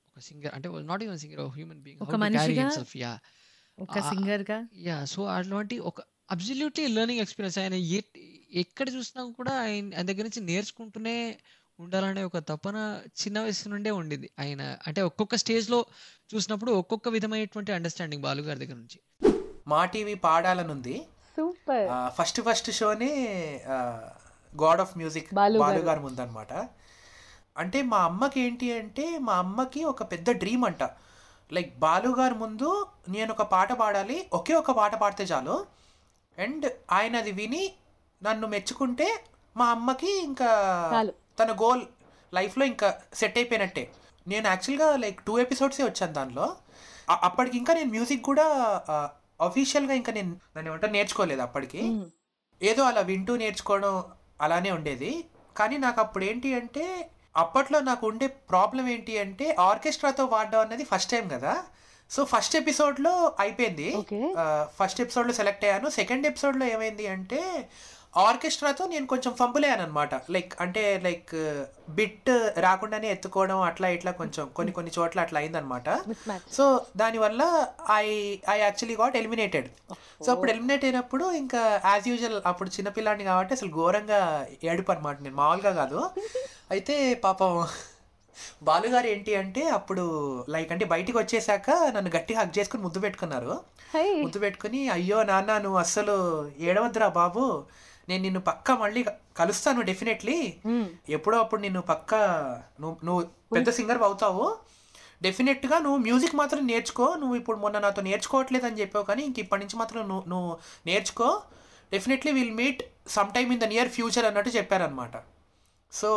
ఒక 0.07 0.19
సింగర్ 0.19 0.53
అంటే 0.53 0.69
not 0.69 1.03
even 1.03 1.17
singer 1.17 1.41
human 1.41 1.81
being 1.81 2.97
yeah 2.97 3.19
ఒక 3.79 3.99
సింగర్గా 3.99 4.67
యా 4.75 5.05
సో 5.05 5.25
అట్లాంటి 5.25 5.79
ఒక 5.79 6.01
అబ్సల్యూట్లీ 6.31 6.87
లెర్నింగ్ 6.87 7.19
ఎక్స్పీరియన్స్ 7.19 7.59
ఆయన 7.59 7.73
ఎక్కడ 8.51 8.89
చూసినా 8.89 9.25
కూడా 9.25 9.53
ఆయన 9.61 10.01
దగ్గర 10.01 10.23
నుంచి 10.23 10.41
నేర్చుకుంటూనే 10.41 11.39
ఉండాలనే 11.79 12.23
ఒక 12.23 12.37
తపన 12.37 12.77
చిన్న 13.21 13.37
వయసు 13.41 13.69
నుండే 13.69 13.91
ఉండింది. 13.91 14.29
ఆయన 14.39 14.61
అంటే 14.87 15.01
ఒక్కొక్క 15.01 15.35
స్టేజ్లో 15.35 15.79
చూసినప్పుడు 16.33 16.71
ఒక్కొక్క 16.71 17.09
విధమైనటువంటి 17.09 17.71
అండర్స్టాండింగ్ 17.71 18.23
బాలు 18.23 18.41
గారి 18.41 18.59
దగ్గర 18.59 18.75
నుంచి. 18.75 18.99
మా 19.67 19.85
టీవీ 19.85 20.13
పాడాలనుంది 20.13 20.95
super. 21.37 21.87
First 22.17 22.41
first 22.41 22.71
షోనే 22.71 23.11
god 24.63 24.81
of 24.81 24.97
music 24.97 25.33
Balu 25.33 25.59
garu. 25.59 25.99
ముందనమాట 25.99 26.53
అంటే 27.57 27.81
మా 27.81 27.97
అమ్మకి 28.09 28.39
ఏంటి 28.41 28.67
అంటే 28.73 29.17
మా 29.17 29.33
అమ్మకి 29.33 29.83
ఒక 29.83 30.03
పెద్ద 30.11 30.29
డ్రీమ్ 30.31 30.65
అంట. 30.65 30.83
లైక్ 31.51 31.71
బాలు 31.79 32.09
గారి 32.19 32.35
ముందు 32.35 32.69
నేను 33.09 33.31
ఒక 33.31 33.41
పాట 33.41 33.71
పాడాలి 33.73 34.17
ఒకే 34.33 34.53
ఒక 34.53 34.71
పాట 34.71 34.95
పాడితే 34.95 35.23
చాలు. 35.23 35.65
అండ్ 36.37 36.65
ఆయన 36.91 37.15
అది 37.15 37.31
విని 37.31 37.63
నన్ను 38.23 38.47
మెచ్చుకుంటే 38.47 39.07
మా 39.57 39.65
అమ్మకి 39.71 40.11
ఇంకా. 40.23 40.51
తన 41.39 41.51
గోల్ 41.61 41.83
లైఫ్లో 42.33 42.65
ఇంకా 42.65 42.89
సెట్ 43.13 43.37
అయిపోయినట్టే. 43.37 43.83
నేను 44.27 44.47
యాక్చువల్గా 44.47 44.87
లైక్ 44.97 45.19
టూ 45.27 45.33
ఎపిసోడ్సే 45.39 45.83
వచ్చాను 45.83 46.13
దానిలో. 46.13 46.47
అప్పటికి 47.27 47.55
ఇంకా 47.57 47.73
నేను 47.73 47.89
మ్యూజిక్ 47.89 48.23
కూడా 48.23 48.45
అఫీషియల్గా 49.41 49.93
ఇంకా 49.93 50.11
నేను 50.13 50.31
దాన్ని 50.55 50.69
ఏమంటారు 50.69 50.91
నేర్చుకోలేదు 50.91 51.41
అప్పటికి. 51.41 51.81
ఏదో 52.61 52.83
అలా 52.83 53.01
వింటూ 53.01 53.33
నేర్చుకోవడం 53.35 53.95
అలానే 54.41 54.71
ఉండేది. 54.71 55.11
కానీ 55.57 55.77
నాకు 55.77 55.99
అప్పుడు 56.01 56.23
ఏంటి 56.25 56.49
అంటే 56.53 56.85
అప్పట్లో 57.37 57.79
నాకు 57.79 58.03
ఉండే 58.07 58.27
ప్రాబ్లం 58.27 58.85
ఏంటి 58.87 59.13
అంటే 59.17 59.45
ఆర్కెస్ట్రాతో 59.59 60.25
వాడడం 60.25 60.59
అన్నది 60.59 60.83
ఫస్ట్ 60.91 61.11
టైం 61.11 61.25
కదా. 61.27 61.53
సో 62.11 62.21
ఫస్ట్ 62.31 62.55
ఎపిసోడ్లో 62.55 63.13
అయిపోయింది. 63.39 63.89
ఫస్ట్ 64.79 65.01
ఎపిసోడ్లో 65.01 65.33
సెలెక్ట్ 65.33 65.65
అయ్యాను. 65.65 65.89
సెకండ్ 65.89 66.25
ఎపిసోడ్లో 66.27 66.65
ఏమైంది 66.65 67.05
అంటే 67.07 67.41
ఆర్కెస్ట్రాతో 68.15 68.83
నేను 68.85 69.05
కొంచెం 69.11 69.31
ఫంబుల్ 69.39 69.63
అయ్యాను 69.65 69.83
అనమాట 69.85 70.15
లైక్ 70.33 70.51
అంటే 70.61 70.81
లైక్ 71.05 71.31
బిట్ 71.89 72.29
రాకుండానే 72.65 73.07
ఎత్తుకోవడం 73.09 73.61
అట్లా 73.61 73.87
ఇట్లా 73.89 74.11
కొంచెం 74.11 74.45
కొన్ని 74.57 74.71
కొన్ని 74.71 74.91
చోట్ల 74.97 75.19
అట్లా 75.25 75.39
అయిందనమాట 75.39 75.89
సో 76.57 76.65
దానివల్ల 77.01 77.41
I 77.91 78.05
I 78.49 78.57
actually 78.59 78.97
got 79.01 79.17
eliminated 79.21 79.69
so 80.25 80.29
అప్పుడు 80.33 80.51
ఎలిమినేట్ 80.51 80.85
అయినప్పుడు 80.85 81.25
ఇంకా 81.41 81.81
యాజ్ 81.85 82.07
యూజువల్ 82.07 82.37
అప్పుడు 82.45 82.69
చిన్నపిల్లాడిని 82.75 83.23
కాబట్టి 83.23 83.55
అసలు 83.57 83.71
ఘోరంగా 83.79 84.21
ఏడుపు 84.63 84.91
అనమాట 84.91 85.17
నేను 85.21 85.35
మామూలుగా 85.35 85.73
కాదు. 85.81 85.99
అయితే 86.71 86.95
పాపం 87.25 87.53
బాలుగారు 88.67 89.07
ఏంటి 89.07 89.35
అంటే 89.35 89.63
అప్పుడు 89.77 90.03
లైక్ 90.53 90.71
అంటే 90.71 90.85
బయటికి 90.93 91.17
వచ్చేసాక 91.17 91.69
నన్ను 91.95 92.11
గట్టిగా 92.15 92.39
హక్ 92.39 92.57
చేసుకుని 92.59 92.83
ముద్దు 92.83 92.99
పెట్టుకున్నారు. 92.99 93.53
ముద్దు 94.25 94.39
పెట్టుకుని 94.39 94.81
అయ్యో 94.89 95.23
నాన్న 95.23 95.57
నువ్వు 95.65 95.79
అస్సలు 95.79 96.15
ఏడవద్దురా 96.69 97.07
బాబు. 97.21 97.43
నేను 98.09 98.21
నిన్ను 98.23 98.39
పక్క 98.39 98.71
మళ్ళీ 98.71 99.01
కలుస్తాను 99.37 99.81
డెఫినెట్లీ 99.81 100.37
ఎప్పుడో 101.09 101.37
అప్పుడు 101.39 101.61
నిన్ను 101.61 101.81
పక్క 101.81 102.13
నువ్వు 102.79 102.97
నువ్వు 103.05 103.21
పెద్ద 103.55 103.69
సింగర్ 103.69 104.01
అవుతావు. 104.03 104.45
డెఫినెట్గా 105.21 105.77
నువ్వు 105.79 105.97
మ్యూజిక్ 105.97 106.35
మాత్రం 106.35 106.61
నేర్చుకో. 106.67 107.05
నువ్వు 107.15 107.35
ఇప్పుడు 107.35 107.57
మొన్న 107.57 107.79
నాతో 107.79 108.01
నేర్చుకోవట్లేదు 108.01 108.65
అని 108.65 108.79
చెప్పావు 108.79 109.05
కానీ 109.05 109.23
ఇంక 109.23 109.39
ఇప్పటి 109.39 109.61
నుంచి 109.61 109.77
మాత్రం 109.79 110.01
నువ్వు 110.07 110.29
నువ్వు 110.29 110.57
నేర్చుకో. 110.85 111.29
Definitely 111.91 112.31
will 112.31 112.51
meet 112.51 112.81
some 113.07 113.31
time 113.33 113.53
in 113.53 113.59
the 113.59 113.63
near 113.63 113.89
future 113.89 114.25
అన్నట్టు 114.25 114.49
చెప్పారనమాట 114.49 115.15
సో 115.93 116.09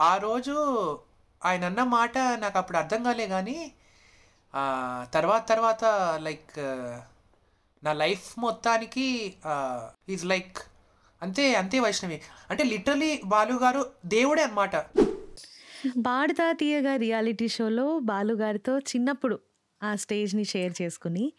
ఆ 0.00 0.16
రోజు 0.16 0.56
ఆయన 1.44 1.64
అన్న 1.64 1.82
మాట 1.82 2.18
నాకు 2.18 2.58
అప్పుడు 2.58 2.78
అర్థం 2.78 3.02
కాలే 3.02 3.26
కానీ 3.26 3.58
తర్వాత 5.12 5.48
తర్వాత 5.48 5.84
లైక్ 6.20 6.58
నా 7.82 7.92
లైఫ్ 7.92 8.26
మొత్తానికి 8.38 9.06
ఈజ్ 10.08 10.24
లైక్ 10.24 10.58
అంతే 11.22 11.54
అంతే 11.54 11.80
వైష్ణవి. 11.80 12.18
అంటే 12.50 12.64
లిటరలీ 12.64 13.20
బాలు 13.24 13.52
గారు 13.54 13.80
దేవుడే 14.06 14.42
అన్నమాట. 14.42 14.76
పాడుతా 16.06 16.52
తీయగా 16.52 16.96
రియాలిటీ 16.96 17.48
షోలో 17.48 17.98
బాలుగారితో 17.98 18.78
చిన్నప్పుడు 18.78 19.36
ఆ 19.80 19.94
స్టేజ్ని 19.94 20.44
షేర్ 20.44 20.82
చేసుకుని 20.82 21.32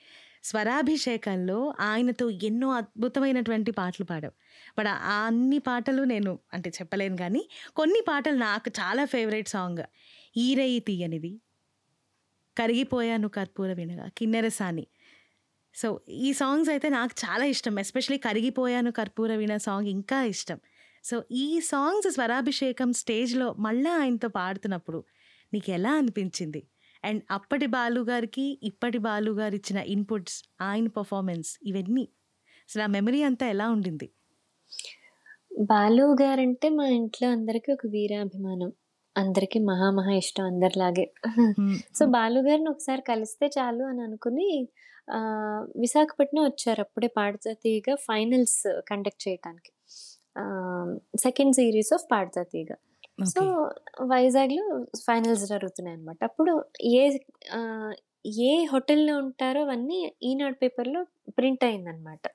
స్వరాభిషేకంలో 0.43 1.74
ఆయనతో 1.79 2.29
ఎన్నో 2.29 2.71
అద్భుతమైనటువంటి 2.71 3.71
పాటలు 3.71 4.05
పాడావు 4.05 4.33
బట్ 4.77 4.88
ఆ 4.88 5.15
అన్ని 5.25 5.59
పాటలు 5.59 6.03
నేను 6.03 6.39
అంటే 6.53 6.69
చెప్పలేను 6.69 7.17
కానీ 7.17 7.41
కొన్ని 7.75 8.01
పాటలు 8.07 8.38
నాకు 8.38 8.71
చాలా 8.79 9.05
ఫేవరెట్ 9.05 9.50
సాంగ్. 9.50 9.83
ఈరయి 10.38 10.79
తీయనిది 10.79 11.33
కరిగిపోయాను 12.57 13.27
కర్పూర 13.27 13.74
వినగా 13.74 14.07
కిన్నెరసాని 14.17 14.86
సో 15.79 15.88
ఈ 16.25 16.29
సాంగ్స్ 16.33 16.69
అయితే 16.69 16.88
నాకు 16.89 17.13
చాలా 17.24 17.45
ఇష్టం. 17.45 17.74
ఎస్పెషలీ 17.79 18.17
కరిగిపోయాను 18.17 18.91
కర్పూర 18.91 19.31
వీణ 19.36 19.53
సాంగ్ 19.67 19.88
ఇంకా 19.88 20.19
ఇష్టం. 20.33 20.59
సో 21.03 21.15
ఈ 21.43 21.45
సాంగ్స్ 21.71 22.09
స్వరాభిషేకం 22.15 22.89
స్టేజ్లో 22.93 23.48
మళ్ళీ 23.59 23.91
ఆయనతో 24.01 24.29
పాడుతున్నప్పుడు 24.29 25.00
నీకు 25.53 25.69
ఎలా 25.71 25.91
అనిపించింది? 25.91 26.62
అండ్ 27.03 27.21
అప్పటి 27.31 27.67
బాలు 27.75 28.01
గారికి 28.01 28.45
ఇప్పటి 28.63 28.98
బాలు 28.98 29.31
గారు 29.31 29.55
ఇచ్చిన 29.55 29.79
ఇన్పుట్స్ 29.95 30.38
ఆయన 30.62 30.88
పర్ఫార్మెన్స్ 30.98 31.51
ఇవన్నీ 31.63 32.05
అసలు 32.69 32.83
ఆ 32.83 32.89
మెమరీ 32.98 33.21
అంతా 33.24 33.45
ఎలా 33.48 33.67
ఉండింది? 33.69 34.07
బాలు 35.71 36.05
గారంటే 36.21 36.67
మా 36.69 36.86
ఇంట్లో 36.98 37.27
అందరికీ 37.29 37.69
ఒక 37.74 37.88
వీరాభిమానం. 37.88 38.69
అందరికీ 39.15 39.59
మహా 39.59 39.88
మహా 39.91 40.13
ఇష్టం 40.13 40.45
అందరిలాగే. 40.45 41.05
సో 41.98 42.03
బాలు 42.15 42.39
గారిని 42.39 42.69
ఒకసారి 42.69 43.01
కలిస్తే 43.01 43.45
చాలు 43.57 43.83
అని 43.83 44.01
అనుకుని 44.01 44.50
విశాఖపట్నం 45.75 46.44
వచ్చారు 46.44 46.82
అప్పుడే 46.82 47.08
పాడుతా 47.08 47.54
తీగ 47.54 47.96
ఫైనల్స్ 47.96 48.60
కండక్ట్ 48.88 49.28
చేయడానికి 49.28 49.72
second 51.18 51.56
series 51.56 51.94
of 51.94 52.06
Padutha 52.12 52.44
Theeyaga 52.44 52.72
so 53.25 53.42
వైజాగ్లో 54.04 54.66
ఫైనల్స్ 54.98 55.46
జరుగుతున్నాయి 55.46 55.98
అనమాట 55.98 56.24
అప్పుడు 56.24 56.54
ఏ 56.94 57.04
ఏ 58.44 58.66
హోటల్లో 58.66 59.18
ఉంటారో 59.18 59.62
అవన్నీ 59.62 60.13
ఈనాడు 60.24 60.56
పేపర్లో 60.56 61.01
ప్రింట్ 61.30 61.63
అయిందనమాట 61.63 62.25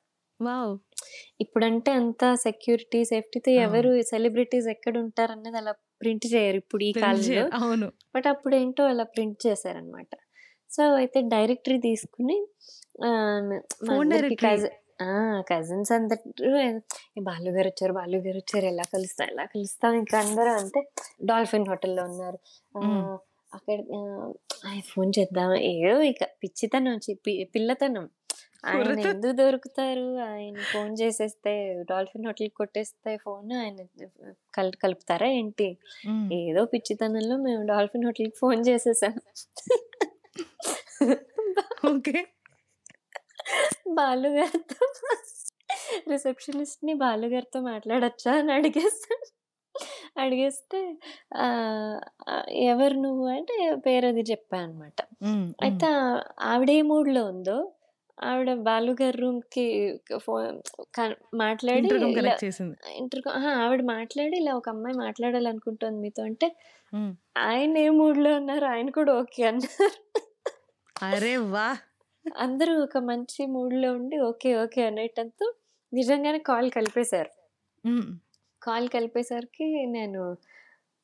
వావ్. 0.40 0.72
ఇప్పుడంటే 1.40 1.90
అంత 1.90 2.34
సెక్యూరిటీ 2.34 3.04
సేఫ్టీతో. 3.04 3.50
ఎవరు 3.50 4.02
సెలబ్రిటీస్ 4.02 4.66
ఎక్కడ 4.66 4.94
ఉంటారు 4.98 5.32
అన్నది 5.32 5.56
అలా 5.56 5.72
ప్రింట్ 6.00 6.26
చేయరు 6.34 6.56
ఇప్పుడు 6.56 6.84
ఈ 6.84 6.92
కాలంలో. 6.92 7.44
అవును. 7.60 7.88
బట్ 8.16 8.26
అప్పుడు 8.26 8.54
ఏంటో 8.54 8.84
అలా 8.84 9.04
ప్రింట్ 9.04 9.46
చేశారనమాట 9.46 10.10
సో 10.74 10.82
అయితే 10.94 11.18
డైరెక్టరీ 11.28 11.78
తీసుకుని 11.82 12.36
కజిన్స్ 15.48 15.92
అందరూ 15.92 16.20
"ఏ, 16.58 16.66
బాలు 17.22 17.50
గారు 17.50 17.68
వచ్చారు 17.68 17.92
బాలు 17.92 18.18
గారు 18.18 18.38
వచ్చారు 18.38 18.66
ఎలా 18.66 18.84
కలుస్తాం 18.92 19.28
ఎలా 19.28 19.44
కలుస్తాం? 19.46 19.92
ఇంకా 19.94 20.16
అందరూ 20.20 20.52
అంటే 20.56 20.80
డాల్ఫిన్ 21.24 21.68
హోటల్లో 21.68 22.02
ఉన్నారు. 22.04 22.38
అక్కడ 23.52 23.78
ఫోన్ 24.86 25.10
చేద్దాం 25.18 25.50
ఏదో 25.72 25.96
ఇక 26.04 26.22
పిచ్చితనం 26.42 26.96
పిల్లతనం. 27.52 28.06
ఆయన. 28.66 28.78
ఎందుకు 29.06 29.34
దొరుకుతారు? 29.40 30.04
ఆయన 30.28 30.56
ఫోన్ 30.70 30.92
చేసేస్తే 31.00 31.52
డాల్ఫిన్ 31.90 32.26
హోటల్ 32.26 32.50
కొట్టేస్తే 32.56 33.12
ఫోన్ 33.24 33.52
ఆయన 33.58 33.78
కల్ 34.54 34.72
కలుపుతారా 34.82 35.28
ఏంటి. 35.38 35.68
ఏదో 36.40 36.64
పిచ్చితనంలో 36.72 37.36
మేము 37.42 37.62
డాల్ఫిన్ 37.66 38.06
హోటల్కి 38.06 38.36
ఫోన్ 38.40 38.62
చేసేసాం. 38.68 39.14
ఓకే 41.86 42.20
బాలుగారితో 43.96 44.86
రిసెప్షనిస్ట్ని 46.08 46.94
బాలుగారితో 47.02 47.60
మాట్లాడచ్చా 47.68 48.32
అని 48.40 48.52
అడిగేస్తాను. 48.52 49.24
అడిగేస్తే 50.16 50.80
"ఆ, 51.36 51.46
ఆ, 52.28 52.34
ఎవరు 52.66 52.96
నువ్వు 53.00 53.26
అంటే 53.34 53.54
పేరు 53.86 54.06
అది 54.06 54.22
చెప్పా 54.30 54.58
అనమాట. 54.58 54.98
అయితే 55.58 55.88
ఆవిడ 56.46 56.70
ఏ 56.72 56.82
మూడ్లో 56.90 57.22
ఉందో 57.26 57.58
ఆవిడ 58.18 58.50
బాలుగారి 58.62 59.18
రూమ్కి 59.20 59.64
ఫోన్ 60.18 60.58
మాట్లాడి 61.36 61.88
ఇంటర్ 62.98 63.26
ఆవిడ 63.58 63.82
మాట్లాడి 63.90 64.36
ఇలా 64.36 64.52
ఒక 64.54 64.68
అమ్మాయి 64.68 64.96
మాట్లాడాలనుకుంటుంది 64.96 65.98
మీతో. 66.00 66.22
అంటే. 66.22 66.48
ఆయన 67.44 67.76
ఏ 67.78 67.88
మూడ్లో 67.98 68.30
ఉన్నారు? 68.36 68.66
ఆయన 68.66 68.88
కూడా 68.90 69.12
ఓకే 69.20 69.42
అన్నారు. 69.44 69.98
అరే 70.96 71.36
వా! 71.48 71.68
అందరూ 72.26 72.72
ఒక 72.82 72.98
మంచి 73.08 73.42
మూడ్లో 73.46 73.88
ఉండి 73.92 74.16
ఓకే 74.22 74.50
ఓకే 74.56 74.82
అనేటంతో 74.82 75.46
నిజంగానే 75.92 76.38
కాల్ 76.48 76.68
కలిపేశారు. 76.70 77.30
కాల్ 78.62 78.88
కలిపేసరికి 78.88 79.66
నేను 79.88 80.20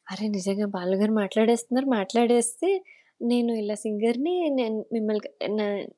అరే 0.06 0.26
నిజంగా 0.28 0.66
బాలుగారు 0.66 1.12
మాట్లాడేస్తున్నారు 1.12 1.86
మాట్లాడేస్తే 1.90 2.70
నేను 3.20 3.52
ఇలా 3.60 3.74
సింగర్ని 3.80 4.34
నేను 4.50 4.76
మిమ్మల్ని 4.92 5.30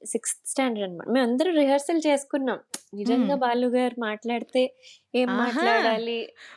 సిక్స్త్ 0.06 0.40
స్టాండర్డ్ 0.50 0.84
అనమాట 0.86 1.08
మేము 1.08 1.24
అందరూ 1.26 1.50
రిహర్సల్ 1.58 2.00
చేసుకున్నాం 2.06 2.58
నిజంగా 2.94 3.26
మ్మ్. 3.28 3.42
బాలుగారు 3.44 3.96
మాట్లాడితే 4.00 4.62
ఏం. 5.14 5.28
మాట్లాడాలి 5.38 6.16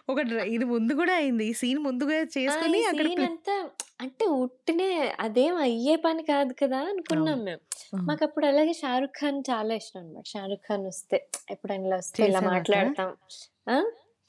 ఒక 0.09 0.17
ఇది 0.49 0.65
ముందు 0.71 0.93
కూడా 0.99 1.13
అయింది 1.19 1.45
ఈ 1.45 1.55
సీన్ 1.61 1.81
ముందుగా 1.85 2.17
చేసుకుని 2.35 2.79
అంతా 3.27 3.55
అంటే 4.01 4.25
ఉట్టినే 4.37 4.89
అదేం 5.19 5.55
అయ్యే 5.61 5.95
పని 6.03 6.23
కాదు 6.29 6.53
కదా 6.61 6.79
అనుకున్నాం 6.89 7.39
మేము. 7.43 7.61
మాకు 8.07 8.23
అప్పుడు 8.25 8.45
అలాగే 8.45 8.73
షారుఖ్ 8.79 9.15
ఖాన్ 9.19 9.39
చాలా 9.49 9.73
ఇష్టం 9.75 10.01
అనమాట 10.01 10.25
షారుఖ్ 10.27 10.65
ఖాన్ 10.67 10.85
వస్తే 10.87 11.19
ఎప్పుడైనా 11.51 11.95
వస్తే 11.95 12.21
ఇలా? 12.25 12.41
మాట్లాడతాం? 12.49 13.11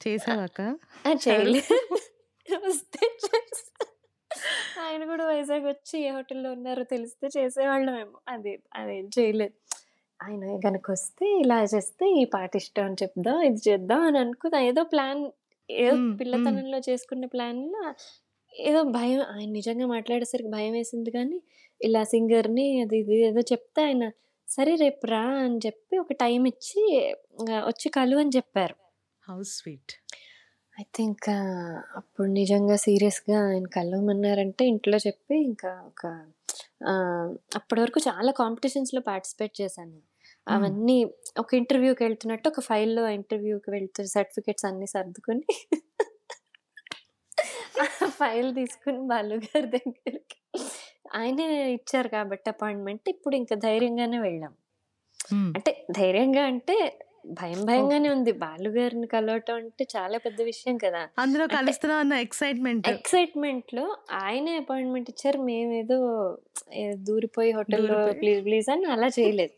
చేసావాక 0.01 0.59
చేయలేదు 1.21 1.75
వస్తే 2.65 3.01
చేస్తా. 3.23 3.85
ఆయన 4.83 5.01
కూడా 5.05 5.23
వైజాగ్ 5.25 5.65
వచ్చి 5.65 5.95
ఏ 5.99 6.11
హోటల్లో 6.11 6.49
ఉన్నారో 6.51 6.83
తెలిస్తే 6.85 7.27
చేసేవాళ్ళమేమో. 7.35 8.17
అది 8.27 8.51
అదేం 8.73 9.05
చేయలేదు. 9.17 9.55
ఆయన 10.19 10.43
కనుక 10.63 10.85
వస్తే 10.91 11.25
ఇలా 11.41 11.57
చేస్తే 11.73 12.05
ఈ 12.19 12.25
పాట 12.25 12.51
ఇష్టం 12.55 12.85
అని 12.85 12.97
చెప్దాం 13.03 13.41
ఇది 13.41 13.61
చేద్దాం 13.67 14.01
అని 14.01 14.17
అనుకున్నా. 14.17 14.59
ఏదో 14.61 14.83
ప్లాన్ 14.83 15.21
ఏదో 15.69 15.95
మ్మ్, 15.97 16.11
పిల్లతనంలో 16.19 16.79
చేసుకునే 16.79 17.27
ప్లాన్లో 17.27 17.81
ఏదో 18.53 18.83
భయం 18.91 19.21
ఆయన 19.33 19.49
నిజంగా 19.51 19.87
మాట్లాడేసరికి 19.87 20.49
భయం 20.49 20.73
వేసింది 20.73 21.11
కానీ 21.11 21.37
ఇలా 21.81 22.03
సింగర్ని 22.03 22.81
అది 22.81 22.97
ఇది 22.97 23.15
ఏదో 23.23 23.41
చెప్తే 23.51 23.81
ఆయన 23.83 24.05
సరే 24.47 24.75
రేపు 24.75 25.05
రా 25.07 25.23
అని 25.39 25.59
చెప్పి 25.65 25.97
ఒక 25.97 26.13
టైం 26.19 26.41
ఇచ్చి 26.45 26.81
వచ్చి 27.67 27.89
కలు 27.89 28.17
అని 28.17 28.31
చెప్పారు. 28.35 28.75
How 29.27 29.37
sweet. 29.49 29.93
అయితే 30.77 30.99
ఇంకా 31.09 31.35
అప్పుడు 31.97 32.27
నిజంగా 32.33 32.75
సీరియస్గా 32.83 33.37
ఆయన 33.45 33.67
కలవమన్నారంటే 33.75 34.63
ఇంట్లో 34.71 34.97
చెప్పి 35.05 35.35
ఇంకా 35.47 35.71
ఒక 35.89 36.03
అప్పటి 37.57 37.79
వరకు 37.81 37.99
చాలా 38.07 38.31
కాంపిటీషన్స్లో 38.39 39.01
పార్టిసిపేట్ 39.07 39.55
చేశాను 39.61 39.91
నేను. 39.91 40.05
అవన్నీ 40.47 40.97
ఒక 41.39 41.49
ఇంటర్వ్యూకి 41.53 42.01
వెళ్తున్నట్టు 42.03 42.47
ఒక 42.49 42.61
ఫైల్లో 42.67 43.03
ఇంటర్వ్యూకి 43.15 43.69
వెళ్తూ 43.71 44.03
సర్టిఫికెట్స్ 44.13 44.65
అన్నీ 44.65 44.87
సర్దుకొని 44.93 45.45
ఫైల్ 48.19 48.49
తీసుకుని 48.55 49.01
బాలు 49.09 49.35
గారి 49.45 49.67
దగ్గరికి 49.75 50.37
ఆయనే 51.15 51.47
ఇచ్చారు 51.75 52.09
కాబట్టి 52.13 52.47
అపాయింట్మెంట్ 52.53 53.05
ఇప్పుడు 53.11 53.35
ఇంకా 53.35 53.55
ధైర్యంగానే 53.65 54.19
వెళ్ళాం 54.23 54.53
హ్మ్. 55.27 55.51
అంటే 55.57 55.71
ధైర్యంగా 55.91 56.43
అంటే 56.51 56.75
భయం 57.27 57.65
భయంగానే 57.65 58.09
ఉంది. 58.09 58.31
బాలు 58.31 58.69
గారిని 58.69 59.07
కలవటం 59.07 59.55
అంటే 59.55 59.87
చాలా 59.97 60.17
పెద్ద 60.17 60.41
విషయం 60.41 60.77
కదా. 60.77 61.09
అందులో 61.19 61.47
కలుస్తున్నాం 61.47 61.99
అన్న 61.99 62.13
ఎక్సైట్మెంట్ 62.13 62.87
ఎక్సైట్మెంట్లో 62.87 63.97
ఆయనే 64.11 64.57
అపాయింట్మెంట్ 64.57 65.09
ఇచ్చారు. 65.09 65.39
మేమేదో 65.39 65.99
దూరిపోయి 66.93 67.51
హోటల్లో. 67.51 68.13
ప్లీజ్ 68.13 68.45
ప్లీజ్ 68.45 68.69
అని 68.69 68.85
అలా 68.85 69.07
చేయలేదు. 69.07 69.53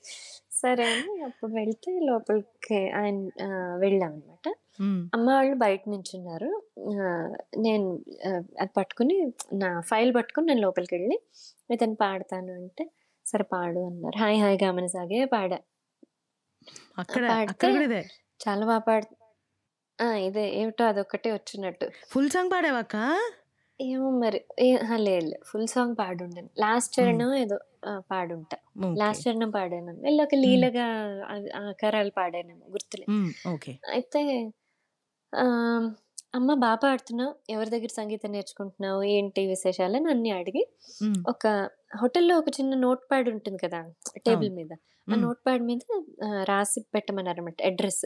సరే 0.51 0.83
అని 0.83 1.21
అప్పుడు 1.21 1.51
వెళ్తే 1.51 1.99
లోపలికి 1.99 2.91
ఆయన 2.91 3.29
వెళ్ళాం 3.79 4.09
అనమాట. 4.09 4.53
అమ్మ 5.15 5.29
వాళ్ళు 5.29 5.55
బయట 5.55 5.81
నించున్నారు. 5.87 6.63
ఆ, 6.79 7.33
నేను 7.57 7.99
అది 8.59 8.69
పట్టుకుని 8.77 9.33
నా 9.53 9.81
ఫైల్ 9.81 10.15
పట్టుకుని 10.15 10.47
నేను 10.47 10.59
లోపలికి 10.59 10.95
వెళ్ళి 10.95 11.19
ఇతను 11.71 11.95
పాడతాను 11.95 12.53
అంటే 12.53 12.89
సరే 13.25 13.43
పాడు 13.43 13.79
అన్నారు. 13.79 14.19
హాయ్ 14.19 14.39
హాయ్ 14.39 14.59
గమనిసాగే 14.63 15.25
పాడా. 15.25 15.59
అక్కడ 16.99 17.23
పాడితే 17.29 17.51
అక్కడ 17.51 17.69
కూడా 17.71 17.83
ఇదే. 17.83 18.01
చాలా 18.39 18.65
బాగా 18.65 18.79
పాడు 18.79 19.07
ఆ, 19.99 20.13
ఇదే 20.19 20.55
ఏమిటో 20.55 20.85
అదొక్కటే 20.85 21.31
వచ్చినట్టు. 21.33 21.85
ఫుల్ 22.09 22.29
సాంగ్ 22.29 22.51
పాడావాక 22.51 22.95
ఏమో 23.79 24.09
మరి 24.19 24.39
లేదు 24.97 25.35
ఫుల్ 25.45 25.67
సాంగ్ 25.67 25.95
పాడుండను. 25.99 26.49
లాస్ట్ 26.59 26.99
చరణం 26.99 27.33
ఏదో 27.35 27.57
పాడుంటా. 28.11 28.57
లాస్ట్ 28.97 29.27
చరణం 29.27 29.49
పాడాను. 29.49 29.93
వెళ్ళి 30.01 30.23
ఒక 30.23 30.35
లీలగా 30.35 30.85
ఆ- 31.27 31.67
ఆ 31.67 31.71
కరాలు 31.83 32.11
పాడాను 32.17 32.55
గుర్తులే. 32.71 33.05
ఓకే 33.53 33.73
అయితే 33.89 34.21
అమ్మ 36.35 36.53
బాగా 36.53 36.75
పాడుతున్నావు. 36.75 37.35
ఎవరి 37.49 37.69
దగ్గర 37.69 37.87
సంగీతం 37.87 38.31
నేర్చుకుంటున్నావు? 38.31 39.03
ఏంటి 39.03 39.47
విశేషాలు 39.47 39.95
అని 39.95 40.09
అన్ని 40.09 40.31
అడిగి 40.31 40.63
ఒక 41.27 41.45
హోటల్లో 41.97 42.37
ఒక 42.37 42.45
చిన్న 42.49 42.75
నోట్ 42.75 42.99
ప్యాడ్ 43.11 43.29
ఉంటుంది 43.29 43.57
కదా 43.57 43.93
టేబుల్ 44.17 44.49
మీద. 44.49 44.69
ఆ. 44.73 45.15
నోట్ 45.21 45.37
ప్యాడ్ 45.45 45.63
మీద 45.63 45.79
రాసి 46.43 46.85
పెట్టమన్నారు 46.93 47.39
అనమాట 47.39 47.55
అడ్రస్. 47.65 48.05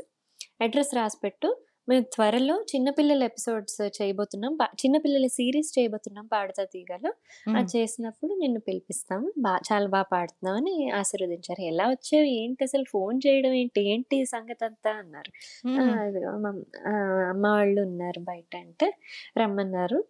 అడ్రస్ 0.62 0.96
రాసి 0.96 1.18
పెట్టు. 1.24 1.58
మేము 1.90 2.04
త్వరలో 2.04 2.62
చిన్నపిల్లల 2.76 3.24
ఎపిసోడ్స్ 3.24 3.82
చేయబోతున్నాం. 3.82 4.58
చిన్నపిల్లల 4.64 5.28
సిరీస్ 5.28 5.80
చేయబోతున్నాం. 5.80 6.26
పాడుతా 6.26 6.64
తీగలో. 6.64 7.14
అది 7.58 7.78
చేసినప్పుడు 7.78 8.34
నిన్ను 8.34 8.60
పిలిపిస్తాము 8.60 9.34
బా 9.38 9.60
చాలా 9.74 9.88
బాగా 9.88 10.04
పాడుతున్నావు 10.04 10.58
అని 10.58 10.92
ఆశీర్వదించారు. 10.92 11.62
ఎలా 11.62 11.84
వచ్చావు? 11.84 12.24
ఏంటి 12.24 12.64
అసలు? 12.64 12.84
ఫోన్ 12.90 13.20
చేయడం 13.28 13.54
ఏంటి? 13.54 13.82
ఏంటి 13.82 14.26
సంగతి 14.26 14.66
అంతా? 14.66 14.92
అన్నారు. 14.92 15.32
"ఆ, 15.68 15.84
అదిగో 16.00 16.32
మమ్- 16.32 16.88
ఆ, 16.88 16.92
అమ్మ 17.30 17.48
వాళ్ళు 17.48 17.82
ఉన్నారు 17.82 18.20
బయట 18.20 18.56
అంటే 18.56 18.94
రమ్మన్నారు. 19.38 20.04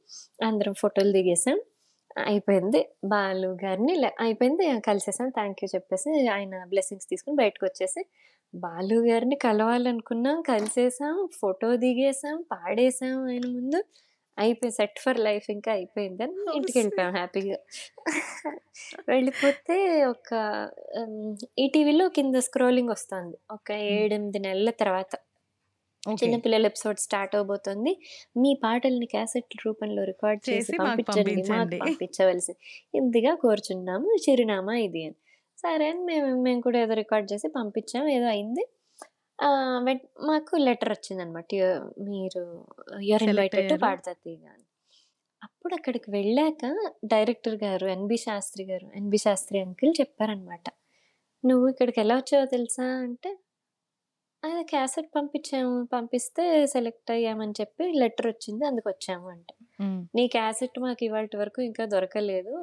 అందరం 0.45 0.73
ఫోటోలు 0.73 1.11
దిగేసాం. 1.11 1.61
అయిపోయింది. 2.17 2.85
బాలు 3.05 3.57
గారిని 3.63 3.93
అయిపోయింది. 4.19 4.79
కలిసేసాం. 4.79 5.29
థ్యాంక్ 5.29 5.63
యూ 5.63 5.69
చెప్పేసి 5.75 6.27
ఆయన 6.27 6.63
బ్లెస్సింగ్స్ 6.65 7.09
తీసుకుని 7.09 7.35
బయటకు 7.35 7.65
వచ్చేసి 7.65 8.05
బాలు 8.55 8.95
గారిని 9.07 9.35
కలవాలనుకున్నాం. 9.35 10.41
కలిసేసాం. 10.41 11.29
ఫోటో 11.39 11.75
దిగేసాం. 11.75 12.43
పాడేసాం 12.51 13.27
ఆయన 13.27 13.47
ముందు. 13.47 13.83
అయిపోయి 14.39 14.71
సెట్ 14.71 14.99
ఫర్ 14.99 15.19
లైఫ్ 15.19 15.51
ఇంకా 15.51 15.71
అయిపోయింది 15.71 16.23
అని 16.23 16.33
ఇంటికి 16.55 16.79
వెళ్ళిపోయాం 16.79 17.11
హ్యాపీగా. 17.11 17.57
వెళ్ళిపోతే 19.09 20.05
ఒక 20.05 20.31
ఈటీవీలో 21.59 22.09
కింద 22.09 22.35
స్క్రోలింగ్ 22.35 22.89
వస్తుంది. 22.89 23.37
ఒక 23.51 23.71
ఏడెనిమిది 23.71 24.39
నెలల 24.39 24.69
తర్వాత. 24.69 25.13
చిన్నపిల్లల 26.11 26.65
ఎపిసోడ్ 26.65 26.97
స్టార్ట్ 26.97 27.35
అవబోతుంది. 27.35 27.91
మీ 28.37 28.59
పాటల్ని 28.63 29.05
క్యాసెట్ 29.05 29.53
రూపంలో 29.65 30.03
రికార్డ్ 30.03 30.49
చేసి 30.49 30.77
పంపించండి 30.77 31.43
మాకు. 31.51 31.77
పంపించవలసి. 31.85 32.53
ఇందిగా 32.95 33.35
కోరుచున్నాము. 33.35 34.09
చిరునామా 34.25 34.75
ఇది 34.77 35.05
అని. 35.05 35.17
సరే 35.57 35.89
అని 35.89 35.99
మేము 35.99 36.41
మేము 36.41 36.61
కూడా 36.61 36.79
ఏదో 36.79 36.93
రికార్డ్ 36.93 37.33
చేసి 37.33 37.47
పంపించాము 37.47 38.07
ఏదో 38.07 38.25
అయింది. 38.25 38.65
మాకు 40.21 40.55
లెటర్ 40.57 40.89
వచ్చింది 40.89 41.23
అనమాట 41.23 41.45
మీరు 41.99 42.41
Select 43.03 43.23
ఇన్వైటెడ్ 43.23 43.69
టు 43.69 43.85
అని. 44.25 44.63
అప్పుడు 45.43 45.73
అక్కడికి 45.73 46.11
వెళ్ళాక 46.11 46.65
డైరెక్టర్ 47.05 47.55
గారు 47.63 47.87
ఎన్బి 47.87 48.17
శాస్త్రి 48.17 48.65
గారు 48.65 48.91
ఎన్బి 48.95 49.17
శాస్త్రి 49.17 49.59
అంకుల్ 49.59 49.93
చెప్పారనమాట 50.01 50.67
నువ్వు 51.45 51.67
ఇక్కడికి 51.67 51.99
ఎలా 51.99 52.15
వచ్చావో 52.15 52.45
తెలుసా? 52.45 52.83
అంటే 52.83 53.29
అది 54.43 54.63
క్యాసెట్ 54.63 55.15
పంపించాము 55.15 55.85
పంపిస్తే 55.85 56.65
సెలెక్ట్ 56.65 57.11
అయ్యామని 57.11 57.51
చెప్పి 57.61 57.85
లెటర్ 57.91 58.27
వచ్చింది 58.27 58.65
అందుకు 58.65 58.89
వచ్చాము 58.89 59.27
అంటే. 59.29 59.53
నీ 60.15 60.27
క్యాసెట్ 60.27 60.79
మాకు 60.79 61.03
ఇవాళ 61.03 61.27
వరకు 61.35 61.61
ఇంకా 61.61 61.85
దొరకలేదు. 61.85 62.55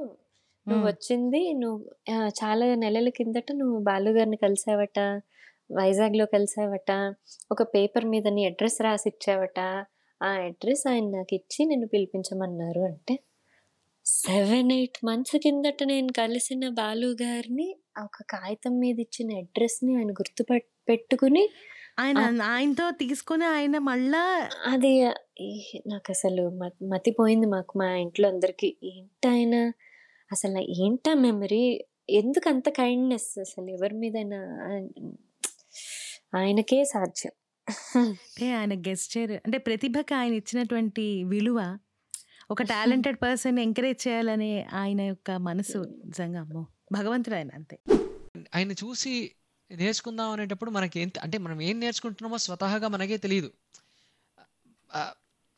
నువ్వు 0.66 0.86
వచ్చింది 0.86 1.40
నువ్వు 1.52 1.80
చాలా 2.28 2.74
నెలల 2.74 3.08
కిందట 3.08 3.52
నువ్వు 3.52 3.78
బాలు 3.78 4.10
గారిని 4.10 4.36
కలిసావట 4.36 4.98
వైజాగ్లో 5.70 6.26
కలిసావట 6.26 6.90
ఒక 7.50 7.62
పేపర్ 7.62 8.04
మీద 8.04 8.28
నీ 8.28 8.46
అడ్రస్ 8.46 8.80
రాసి 8.82 9.08
ఇచ్చావట 9.08 9.60
ఆ 10.20 10.30
అడ్రస్ 10.42 10.86
ఆయన 10.86 11.06
నాకు 11.10 11.34
ఇచ్చి 11.34 11.64
నిన్ను 11.66 11.86
పిలిపించమన్నారు 11.86 12.82
అంటే 12.82 13.14
సెవెన్ 14.06 14.72
ఎయిట్ 14.72 14.98
మంత్స్ 15.04 15.36
కిందట 15.36 15.82
నేను 15.82 16.12
కలిసిన 16.12 16.68
బాలు 16.68 17.06
గారిని 17.22 17.68
ఒక 17.98 18.22
కాగితం 18.28 18.80
మీద 18.80 18.98
ఇచ్చిన 19.00 19.32
అడ్రస్ని 19.38 19.96
ఆయన 19.96 20.12
గుర్తు 20.12 20.42
పెట్టుకుని 20.90 21.44
ఆయన 21.98 22.42
ఆయనతో 22.42 22.90
తీసుకుని 22.90 23.44
ఆయన 23.44 23.78
మళ్ళా 23.78 24.22
అది 24.66 24.92
నాకు 25.86 26.10
అసలు 26.10 26.42
మతిపోయింది 26.84 27.46
మాకు 27.46 27.78
మా 27.78 27.88
ఇంట్లో 28.04 28.28
అందరికి. 28.28 28.68
ఏంటాయన? 28.84 29.56
అసలు 30.32 30.58
ఏంటా 30.84 31.14
మెమరీ 31.14 31.62
ఎందుకు 32.10 32.48
అంత 32.48 32.68
కైండ్నెస్ 32.68 33.38
అసలు 33.38 33.68
ఎవరి 33.70 33.94
మీద 33.94 34.16
ఆయనకే 36.34 36.84
సాధ్యం. 36.84 37.32
అంటే 37.96 38.46
ఆయన 38.54 38.74
గెస్చర్ 38.80 39.32
అంటే 39.32 39.58
ప్రతిభకి 39.58 40.14
ఆయన 40.14 40.34
ఇచ్చినటువంటి 40.34 41.24
విలువ 41.24 41.78
ఒక 42.50 42.62
టాలెంటెడ్ 42.62 43.18
పర్సన్ 43.22 43.58
ఎంకరేజ్ 43.58 44.08
చేయాలనే 44.08 44.52
ఆయన 44.74 45.00
యొక్క 45.00 45.30
మనసు. 45.30 45.78
నిజంగా 46.04 46.40
అమ్మో. 46.40 46.62
భగవంతుడు 46.92 47.34
ఆయన 47.34 47.50
అంతే. 47.54 47.76
ఆయన 48.54 48.72
చూసి 48.72 49.12
నేర్చుకుందాం 49.70 50.30
అనేటప్పుడు 50.34 50.70
మనకి 50.70 50.96
ఏం 51.02 51.10
అంటే 51.24 51.38
మనం 51.38 51.58
ఏం 51.68 51.76
నేర్చుకుంటున్నామో 51.80 52.38
స్వతహాగా 52.38 52.88
మనకే 52.88 53.18
తెలియదు. 53.26 53.50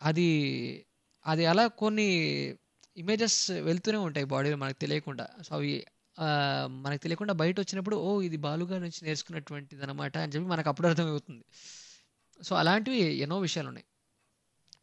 అది 0.00 0.28
అది 1.26 1.44
అలా 1.52 1.64
కొన్ని 1.82 2.06
ఇమేజెస్ 2.96 3.38
వెళ్తూనే 3.68 3.98
ఉంటాయి 4.08 4.26
బాడీలో 4.32 4.56
మనకు 4.62 4.78
తెలియకుండా. 4.84 5.26
సో 5.46 5.52
అవి 5.58 5.72
మనకు 6.84 7.02
తెలియకుండా 7.04 7.34
బయట 7.42 7.56
వచ్చినప్పుడు 7.60 7.96
ఓ 8.06 8.08
ఇది 8.28 8.38
బాలుగా 8.46 8.76
నుంచి 8.78 9.00
నేర్చుకున్నటువంటిది 9.06 9.82
అనమాట 9.86 10.16
అని 10.24 10.32
చెప్పి 10.34 10.48
మనకు 10.54 10.68
అప్పుడు 10.72 10.88
అర్థమవుతుంది. 10.88 11.44
సో 12.40 12.52
అలాంటివి 12.62 12.98
ఎన్నో 13.24 13.38
విషయాలు 13.46 13.68
ఉన్నాయి. 13.72 13.86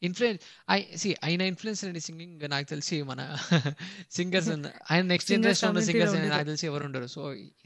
ఇన్ఫ్లుయెన్స్ 0.01 0.41
ఐ 0.69 0.79
సి 0.95 1.09
ఆయన 1.23 1.41
ఇన్ఫ్లుయెన్స్ 1.51 1.81
అండి 1.85 2.01
సింగింగ్ 2.01 2.43
నాకు 2.49 2.67
తెలిసి 2.69 2.97
మన 3.03 3.21
సింగర్స్ 4.11 4.49
ఆయన 4.91 5.03
నెక్స్ట్ 5.05 5.31
జనరేషన్ 5.31 5.69
ఉన్న 5.69 5.83
సింగర్స్. 5.89 6.15
నాకు 6.29 6.45
తెలిసి 6.45 6.67
ఎవరు 6.67 6.85
ఉండరు 6.85 7.07
so 7.07 7.23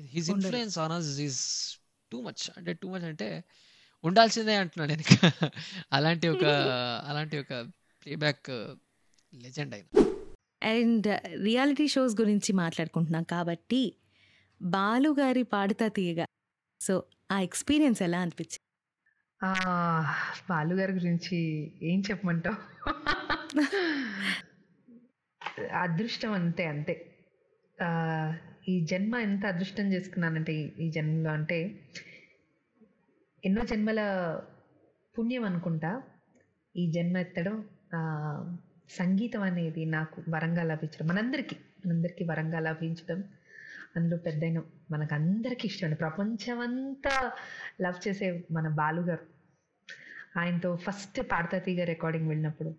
his. 0.07 0.29
Influence 0.29 0.77
on 0.77 0.91
us 0.91 1.11
is 1.19 1.41
too 2.11 2.19
much 2.21 2.43
అంటే 2.57 2.73
టూ 2.73 2.89
మచ్ 2.89 3.03
అంటే 3.03 3.29
ఉండాల్సిందే 4.03 4.55
అంటున్నాను 4.55 4.89
నేను. 4.93 5.03
అలాంటి 5.91 6.27
ఒక 6.27 6.45
అలాంటి 7.09 7.37
ఒక 7.37 7.53
ప్లేబ్యాక్ 8.05 8.49
లెజెండ్ 9.33 9.73
ఆయన 9.75 9.87
అండ్ 10.71 11.07
రియాలిటీ 11.43 11.87
షోస్ 11.87 12.13
గురించి 12.19 12.51
మాట్లాడుకుంటున్నాం 12.53 13.23
కాబట్టి 13.31 13.81
బాలు 14.61 15.09
గారి 15.19 15.43
పాడుతా 15.53 15.87
తీయగా 15.89 16.25
సో 16.81 16.93
ఆ 17.31 17.39
ఎక్స్పీరియన్స్ 17.41 18.01
ఎలా 18.01 18.19
అనిపించింది 18.19 18.62
బాలు 20.49 20.75
గారి 20.75 20.93
గురించి 20.93 21.37
ఏం 21.83 22.03
చెప్పమంటావు? 22.11 22.55
అదృష్టం 25.71 26.31
అంతే 26.31 26.65
అంతే. 26.65 26.93
ఈ 28.67 28.85
జన్మ 28.85 29.15
ఎంత 29.15 29.45
అదృష్టం 29.45 29.93
చేసుకున్నానంటే 29.93 30.53
ఈ- 30.79 30.91
జన్మలో 30.91 31.31
అంటే 31.31 31.57
ఎన్నో 33.43 33.65
జన్మల 33.65 34.01
పుణ్యం 35.15 35.43
అనుకుంటా 35.43 36.03
ఈ 36.75 36.91
జన్మ 36.91 37.17
ఎత్తడం 37.17 37.55
సంగీతం 38.89 39.41
అనేది 39.41 39.85
నాకు 39.85 40.23
వరంగా 40.29 40.63
లభించడం 40.63 41.07
మనందరికీ 41.07 41.55
మనందరికీ 41.85 42.23
వరంగా 42.23 42.59
లభించడం 42.59 43.19
అందులో 43.95 44.17
పెద్దయిన 44.17 44.59
మనకు 44.91 45.13
అందరికీ 45.13 45.67
ఇష్టం 45.67 45.93
ప్రపంచమంతా 45.93 47.31
లవ్ 47.81 48.07
చేసే 48.07 48.43
మన 48.51 48.67
బాలుగారు 48.67 49.32
ఆయనతో 50.37 50.69
ఫస్ట్ 50.85 51.19
పాడతా 51.31 51.57
తీగ 51.59 51.83
రికార్డింగ్ 51.83 52.27
వెళ్ళినప్పుడు. 52.27 52.71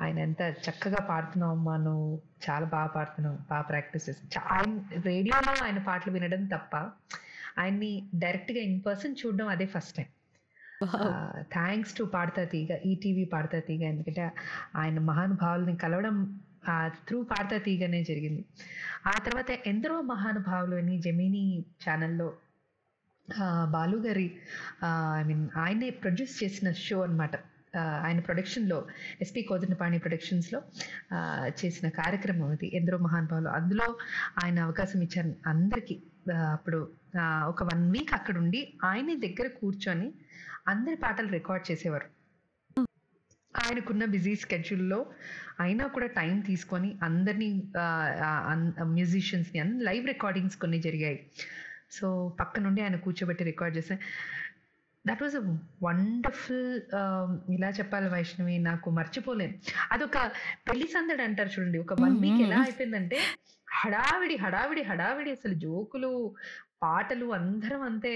ఆయన 0.00 0.18
ఎంత 0.18 0.42
చక్కగా 0.66 1.00
పాడుతున్నావు 1.08 1.52
అమ్మా 1.52 1.76
నువ్వు 1.76 2.08
చాలా 2.44 2.66
బాగా 2.66 2.86
పాడుతున్నావు 2.86 3.38
బాగా 3.50 3.62
ప్రాక్టీస్ 3.62 4.08
ఆయన 4.36 5.00
రేడియోలో 5.04 5.54
ఆయన 5.64 5.78
పాటలు 5.78 6.12
వినడం 6.12 6.44
తప్ప 6.46 6.74
ఆయన్ని 7.60 7.92
డైరెక్ట్గా 8.14 8.60
ఇన్ 8.60 8.78
పర్సన్ 8.86 9.16
చూడడం 9.20 9.48
అదే 9.48 9.66
first 9.66 9.96
time 9.96 10.08
thanks 11.52 11.94
to 11.96 12.02
Paaduta 12.14 12.44
Theega 12.44 12.72
ETV 12.86 13.24
పాడతా 13.24 13.58
తీగ 13.60 13.82
ఎందుకంటే 13.84 14.24
ఆయన 14.76 14.98
మహానుభావుల్ని 14.98 15.76
కలవడం 15.76 16.18
త్రూ 17.06 17.18
పాడతా 17.22 17.56
తీగనే 17.58 18.00
జరిగింది. 18.04 18.42
ఆ 19.06 19.14
తర్వాత 19.26 19.50
ఎందరో 19.66 19.96
మహానుభావులు 20.12 20.76
అని 20.76 20.94
జెమినీ 20.98 21.42
ఛానల్లో 21.84 22.28
బాలు 23.70 23.98
గారి 24.06 24.26
ఐ 25.18 25.22
మీన్ 25.22 25.44
ఆయనే 25.56 25.88
ప్రొడ్యూస్ 26.02 26.34
చేసిన 26.42 26.68
షో 26.72 26.98
అనమాట 27.02 27.36
ఆయన 28.02 28.20
ప్రొడక్షన్లో 28.20 28.78
ఎస్పి 29.20 29.40
కోదండపాణి 29.42 29.98
ప్రొడక్షన్స్లో 29.98 30.58
చేసిన 31.60 31.88
కార్యక్రమం 31.88 32.50
అది 32.50 32.68
ఎందరో 32.74 32.98
మహానుభావులు. 32.98 33.48
అందులో 33.48 33.86
ఆయన 34.44 34.58
అవకాశం 34.60 35.00
ఇచ్చారు 35.02 35.34
అందరికీ. 35.46 35.96
అప్పుడు 36.54 36.78
ఒక 37.46 37.62
వన్ 37.62 37.84
వీక్ 37.90 38.14
అక్కడ 38.14 38.36
ఉండి 38.38 38.60
ఆయన 38.84 39.18
దగ్గర 39.26 39.46
కూర్చొని 39.60 40.08
అందరి 40.68 40.96
పాటలు 40.96 41.28
రికార్డ్ 41.28 41.66
చేసేవారు. 41.70 42.08
ఆయనకున్న 43.54 44.04
బిజీ 44.04 44.34
స్కెడ్యూల్లో 44.36 44.98
అయినా 45.60 45.86
కూడా 45.86 46.06
టైం 46.06 46.40
తీసుకొని 46.40 46.98
అందరినీ 47.02 47.48
మ్యూజిషియన్స్ని 48.96 49.60
అన్ని 49.60 49.84
లైవ్ 49.84 50.06
రికార్డింగ్స్ 50.06 50.56
కొన్ని 50.56 50.78
జరిగాయి. 50.82 51.18
సో 51.90 52.06
పక్క 52.40 52.60
నుండి 52.60 52.80
ఆయన 52.82 52.96
కూర్చోబెట్టి 52.96 53.44
రికార్డ్ 53.44 53.76
చేస్తే 53.76 53.96
దట్ 55.04 55.22
వాజ్ 55.22 55.36
అ 55.36 55.42
వండర్ఫుల్ 55.82 56.64
ఇలా 57.50 57.68
చెప్పాలి 57.70 58.08
వైష్ణవి 58.08 58.56
నాకు 58.66 58.88
మర్చిపోలేను. 58.90 59.54
అదొక 59.92 60.18
పెళ్ళి 60.68 60.86
సందడి 60.86 61.22
అంటారు 61.22 61.50
చూడండి 61.54 61.78
ఒక 61.78 61.94
వన్ 62.02 62.16
వీక్ 62.24 62.42
ఎలా 62.46 62.58
అయిపోయిందంటే 62.60 63.18
హడావిడి 63.68 64.36
హడావిడి 64.36 64.82
హడావిడి 64.82 65.30
అసలు 65.30 65.54
జోకులు 65.64 66.10
పాటలు 66.82 67.26
అందరం 67.32 67.82
అంతే. 67.82 68.12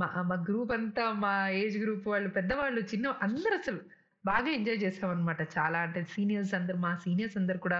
మా 0.00 0.06
మా 0.30 0.36
గ్రూప్ 0.48 0.72
అంతా 0.72 1.12
మా 1.24 1.32
ఏజ్ 1.60 1.78
గ్రూప్ 1.78 2.08
వాళ్ళు 2.08 2.28
పెద్దవాళ్ళు 2.28 2.80
చిన్న 2.92 3.14
అందరూ 3.22 3.56
అసలు 3.58 3.80
బాగా 4.24 4.48
ఎంజాయ్ 4.48 4.80
చేసాం 4.82 5.10
అనమాట 5.10 5.42
చాలా 5.56 5.78
అంటే 5.78 6.00
సీనియర్స్ 6.14 6.54
అందరు 6.54 6.78
మా 6.78 6.92
సీనియర్స్ 7.04 7.36
అందరు 7.36 7.58
కూడా 7.58 7.78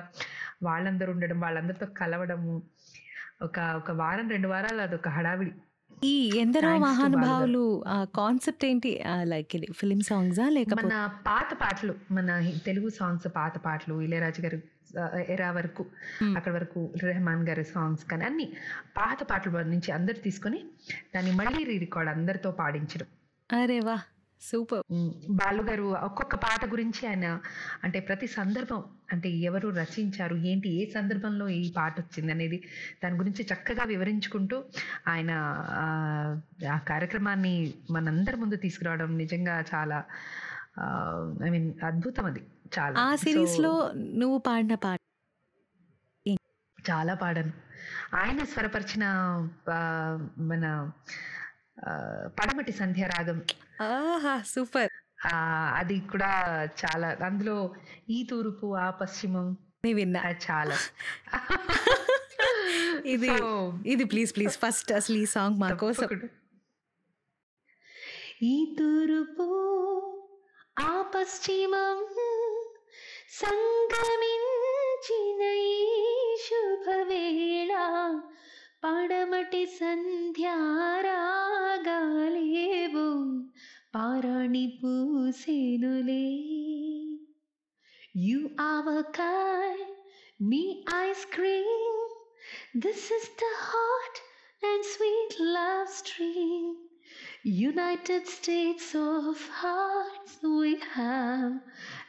వాళ్ళందరూ 0.62 1.11
ఉండడం 1.12 1.38
వాళ్ళందరితో 1.40 1.87
కలవడము 2.01 2.55
ఒక 3.40 3.59
ఒక 3.79 3.90
వారం 3.99 4.27
రెండు 4.31 4.49
వారాలు 4.49 4.81
అదొక 4.83 5.09
హడావిడి. 5.09 5.53
ఈ 6.05 6.14
ఎందరో 6.37 6.70
మహానుభావులు 6.79 7.62
కాన్సెప్ట్ 8.16 8.64
ఏంటి? 8.64 8.90
లైక్ 9.25 9.53
ఇది 9.57 9.68
ఫిలిం 9.72 10.01
సాంగ్సా 10.01 10.44
మన 10.44 10.53
లేకపోతే 10.57 10.96
పాత 11.27 11.51
పాటలు 11.62 11.94
మన 12.12 12.31
తెలుగు 12.66 12.88
సాంగ్స్ 12.99 13.29
పాత 13.37 13.55
పాటలు 13.59 13.94
ఇళయరాజు 14.03 14.42
గారి 14.42 14.59
ఎరా 15.35 15.51
వరకు 15.51 15.83
Hmm. 16.20 16.35
అక్కడ 16.38 16.53
వరకు 16.53 16.81
రెహమాన్ 17.03 17.42
గారి 17.49 17.64
సాంగ్స్ 17.72 18.05
కానీ 18.11 18.25
అన్ని 18.25 18.46
పాత 18.96 19.18
పాటల 19.31 19.62
నుంచి 19.72 19.90
అందరు 19.92 20.18
తీసుకొని 20.20 20.61
దాన్ని 21.14 21.33
మళ్ళీ 21.40 21.62
రీ 21.64 21.77
రికార్డ్ 21.79 22.11
అందరితో 22.11 22.51
పాడించడం. 22.61 23.09
అరే 23.51 23.79
వా 23.81 23.96
సూపర్ 24.42 24.83
బాలు 25.38 25.62
గారు 25.62 25.85
ఒక్కొక్క 26.07 26.35
పాట 26.37 26.64
గురించి 26.66 27.03
ఆయన 27.07 27.27
అంటే 27.85 27.99
ప్రతి 28.01 28.27
సందర్భం 28.35 28.81
అంటే 29.12 29.29
ఎవరు 29.42 29.68
రచించారు 29.79 30.37
ఏంటి 30.46 30.68
ఏ 30.77 30.87
సందర్భంలో 30.90 31.49
ఈ 31.57 31.72
పాట 31.77 31.94
వచ్చింది 32.01 32.33
అనేది 32.33 32.59
దాని 33.03 33.16
గురించి 33.16 33.42
చక్కగా 33.44 33.85
వివరించుకుంటూ 33.85 34.57
ఆయన 35.09 35.31
ఆ, 35.77 35.85
కార్యక్రమాన్ని 36.87 37.55
మనందరి 37.90 38.37
ముందు 38.37 38.57
తీసుకురావడం 38.57 39.16
నిజంగా 39.18 39.64
చాలా 39.72 39.99
ఐ 41.44 41.51
మీన్ 41.51 41.68
అద్భుతం 41.85 42.25
అది 42.25 42.42
చాలా. 42.79 42.94
ఆ 43.01 43.14
సిరీస్లో 43.16 43.72
నువ్వు 44.16 44.38
పాడిన 44.46 44.75
పాట 44.85 45.01
చాలా 46.79 47.14
పాడాను. 47.14 47.53
ఆయన 48.14 48.44
స్వరపరిచిన 48.44 49.05
మన 50.46 50.64
పడమటి 52.27 52.73
సంధ్య 52.73 53.07
రాగం 53.07 53.43
ఆహా 53.81 54.43
సూపర్. 54.47 54.91
ఆ, 55.27 55.73
అది 55.77 56.01
కూడా 56.01 56.65
చాలా 56.65 57.19
అందులో 57.25 57.75
ఈ 58.11 58.27
తూర్పు 58.31 58.77
ఆ 58.77 58.91
పశ్చిమం. 58.91 59.57
విన్నా. 59.95 60.31
చాలా. 60.31 60.77
ఇది 63.05 63.29
ఇది 63.87 64.05
ప్లీజ్ 64.05 64.37
ప్లీజ్ 64.37 64.59
ఫస్ట్ 64.59 64.93
అసలు 64.93 65.17
ఈ 65.17 65.25
సాంగ్ 65.25 65.59
మా 65.59 65.75
కోసం. 65.75 66.09
ఈ 68.43 68.77
తూర్పు 68.79 69.47
ఆ 70.79 71.03
పశ్చిమం 71.03 72.07
సంగమించిన 73.31 75.59
ఈ 75.59 76.07
శుభవేళ 76.47 77.73
పడమటి 78.86 79.63
సంధ్యారాగాలేవో 79.78 80.30
పారాణి 83.95 84.65
పూసేనులే 84.80 86.28
you 88.30 88.39
avakai 88.71 89.84
me 90.52 90.63
ice 91.04 91.26
cream 91.36 92.02
This 92.74 93.12
is 93.12 93.30
the 93.38 93.54
hot 93.62 94.21
and 94.63 94.86
sweet 94.86 95.36
love 95.41 95.89
stream. 95.89 96.76
United 97.43 98.28
States 98.28 98.95
of 98.95 99.36
Hearts 99.50 100.38
we 100.41 100.80
have. 100.93 101.60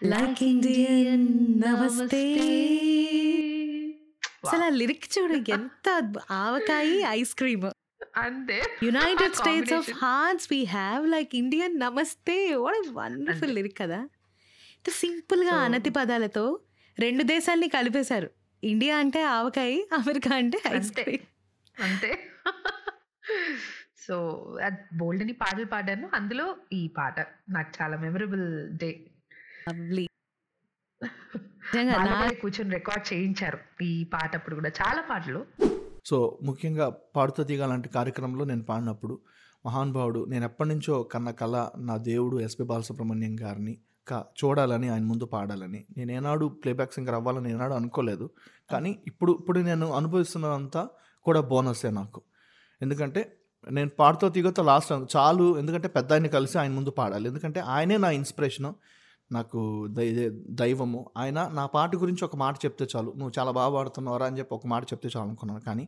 Like 0.03 0.43
Indian 0.43 1.59
Namaste. 1.59 3.56
అసలు 4.48 4.64
ఆ 4.64 4.70
లిరిక్ 4.70 5.04
చూడు 5.20 5.52
ఎంత 5.52 6.14
ఆవకాయి 6.32 7.02
ఐస్ 7.02 7.36
క్రీమ్. 7.36 7.70
అంతే. 8.18 8.64
United 8.84 9.34
States 9.34 9.74
of. 9.74 9.90
Hearts 9.90 10.48
we 10.52 10.64
have 10.64 11.08
like 11.08 11.36
Indian 11.36 11.80
namaste 11.80 12.56
what 12.56 12.88
wonderful. 12.92 13.56
Lyric 13.56 13.78
కదా. 13.78 13.98
ఇంత 13.98 14.90
సింపుల్గా 14.90 15.52
So- 15.52 15.62
అనతి 15.62 15.90
పదాలతో 15.90 16.60
రెండు 17.00 17.24
దేశాల్ని 17.24 17.68
కలిపేశారు. 17.68 18.30
ఇండియా 18.64 18.98
అంటే 18.98 19.24
ఆవకాయ 19.24 19.82
అమెరికా 19.94 20.36
అంటే 20.36 20.62
ఐస్. 20.68 20.92
క్రీమ్ 20.92 21.84
అంతే. 21.84 22.20
సో 24.08 24.44
బోల్డ్ 24.94 25.24
అని 25.24 25.34
పాటలు 25.34 25.66
పాడాను. 25.66 26.10
అందులో 26.14 26.56
ఈ 26.74 26.88
పాట 26.88 27.20
నాకు 27.50 27.84
చాలా 27.84 27.98
మెమరబుల్ 27.98 28.70
డే 28.70 29.00
లవ్లీ 29.70 30.08
కూర్చొని 32.42 32.70
రికార్డ్ 32.70 33.14
చేయించారు 33.14 33.84
ఈ 33.84 34.04
పాట 34.04 34.36
అప్పుడు 34.36 34.56
కూడా 34.56 34.70
చాలా 34.70 35.02
పాటలు. 35.02 35.46
సో 36.06 36.40
ముఖ్యంగా 36.44 36.96
పాడుతూ 37.16 37.44
తీగ 37.44 37.66
లాంటి 37.66 37.90
కార్యక్రమంలో 37.90 38.46
నేను 38.46 38.64
పాడినప్పుడు 38.64 39.20
మహానుభావుడు 39.66 40.26
నేను 40.26 40.46
ఎప్పటి 40.46 40.70
నుంచో 40.70 41.04
కన్న 41.04 41.32
కళ 41.32 41.70
నా 41.78 41.98
దేవుడు 41.98 42.40
ఎస్పి 42.40 42.64
బాలసుబ్రహ్మణ్యం 42.64 43.40
గారిని 43.42 43.78
కా 44.08 44.26
చూడాలని 44.44 44.90
ఆయన 44.90 45.04
ముందు 45.04 45.26
పాడాలని. 45.26 45.86
నేను 45.98 46.12
ఏనాడు 46.12 46.46
ప్లేబ్యాక్ 46.46 46.94
సింగర్ 46.94 47.16
అవ్వాలని 47.16 47.52
ఏనాడు 47.52 47.74
అనుకోలేదు. 47.74 48.30
కానీ 48.72 49.00
ఇప్పుడు 49.08 49.38
ఇప్పుడు 49.40 49.60
నేను 49.60 49.94
అనుభవిస్తున్నదంతా 49.94 50.88
కూడా 51.24 51.42
బోనస్సే 51.42 51.90
నాకు. 51.90 52.22
ఎందుకంటే 52.82 53.38
నేను 53.72 53.90
పాడుతూ 53.90 54.30
తీగతో 54.30 54.64
లాస్ట్ 54.64 55.16
చాలు 55.16 55.60
ఎందుకంటే 55.60 55.88
పెద్ద 55.88 56.14
ఆయన 56.14 56.28
కలిసి 56.28 56.58
ఆయన 56.58 56.72
ముందు 56.72 56.90
పాడాలి. 56.90 57.28
ఎందుకంటే 57.28 57.60
ఆయనే 57.60 57.98
నా 57.98 58.10
ఇన్స్పిరేషను. 58.10 58.76
నాకు 59.32 59.88
దై 59.88 60.30
దైవము. 60.50 61.10
ఆయన 61.18 61.48
నా 61.54 61.66
పాట 61.66 61.96
గురించి 61.96 62.26
ఒక 62.26 62.36
మాట 62.36 62.56
చెప్తే 62.58 62.88
చాలు. 62.96 63.14
నువ్వు 63.18 63.32
చాలా 63.40 63.52
బాగా 63.52 63.74
పాడుతున్నావురా 63.74 64.26
అని 64.26 64.40
చెప్పి 64.40 64.56
ఒక 64.56 64.68
మాట 64.68 64.84
చెప్తే 64.84 65.10
చాలు 65.18 65.28
అనుకున్నాను. 65.28 65.62
కానీ 65.62 65.88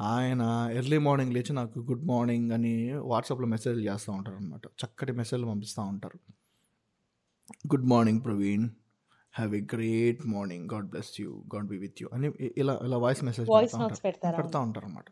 ఆయన 0.00 0.68
ఎర్లీ 0.72 0.98
మార్నింగ్ 0.98 1.32
లేచి 1.32 1.52
నాకు 1.52 1.78
గుడ్ 1.78 2.06
మార్నింగ్ 2.06 2.52
అని 2.52 2.92
వాట్సాప్లో 2.92 3.46
మెసేజ్లు 3.46 3.82
చేస్తూ 3.82 4.12
ఉంటారు 4.12 4.36
అనమాట 4.36 4.66
చక్కటి 4.66 5.12
మెసేజ్లు 5.12 5.46
పంపిస్తూ 5.46 5.82
ఉంటారు. 5.82 6.18
Good 7.66 7.86
morning 7.88 8.24
Praveen. 8.24 8.68
Have 9.32 9.54
a 9.54 9.60
great 9.60 10.26
morning. 10.26 10.70
God 10.72 10.86
bless 10.86 11.20
you. 11.20 11.44
God 11.54 11.66
be 11.66 11.78
with 11.78 12.02
you 12.02 12.08
అని 12.12 12.32
ఇలా 12.56 12.80
ఇలా 12.84 12.96
వాయిస్ 12.96 13.24
మెసేజ్ 13.24 13.48
పెడతా 14.34 14.60
ఉంటారు. 14.60 14.86
అనమాట 14.86 15.04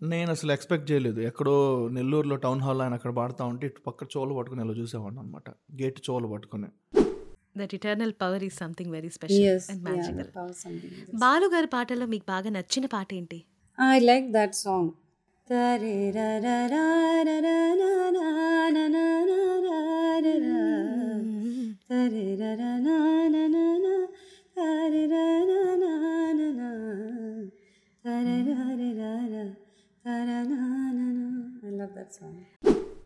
నేను 0.00 0.30
అసలు 0.30 0.50
ఎక్స్పెక్ట్ 0.52 0.86
చేయలేదు 0.90 1.20
ఎక్కడో 1.20 1.54
నెల్లూరులో 1.92 2.36
టౌన్ 2.36 2.60
హాల్ 2.60 2.82
ఆయన 2.82 2.94
అక్కడ 2.94 3.12
పాడుతూ 3.14 3.44
ఉంటే 3.52 3.66
ఇటు 3.66 3.80
పక్క 3.86 4.08
చోలు 4.14 4.34
పట్టుకుని 4.34 4.62
ఇలా 4.64 4.74
చూసేవాడిని 4.80 5.20
అనమాట 5.20 5.48
గేట్ 5.80 6.00
చోలు 6.08 6.28
పట్టుకుని 6.32 6.68
that 7.56 7.74
eternal 7.74 8.14
power 8.22 8.44
is 8.44 8.58
something 8.58 8.92
very 8.92 9.10
special 9.16 9.60
and 9.72 9.82
magical. 9.88 10.28
Balu 11.22 11.48
గారి 11.54 11.70
పాటలో 11.76 12.06
మీకు 12.06 12.26
బాగా 12.34 12.50
నచ్చిన 12.58 12.86
పాట 12.96 13.08
ఏంటి 13.14 13.40
I 13.78 13.98
like 14.00 14.28
that 14.32 14.52
song. 14.56 14.84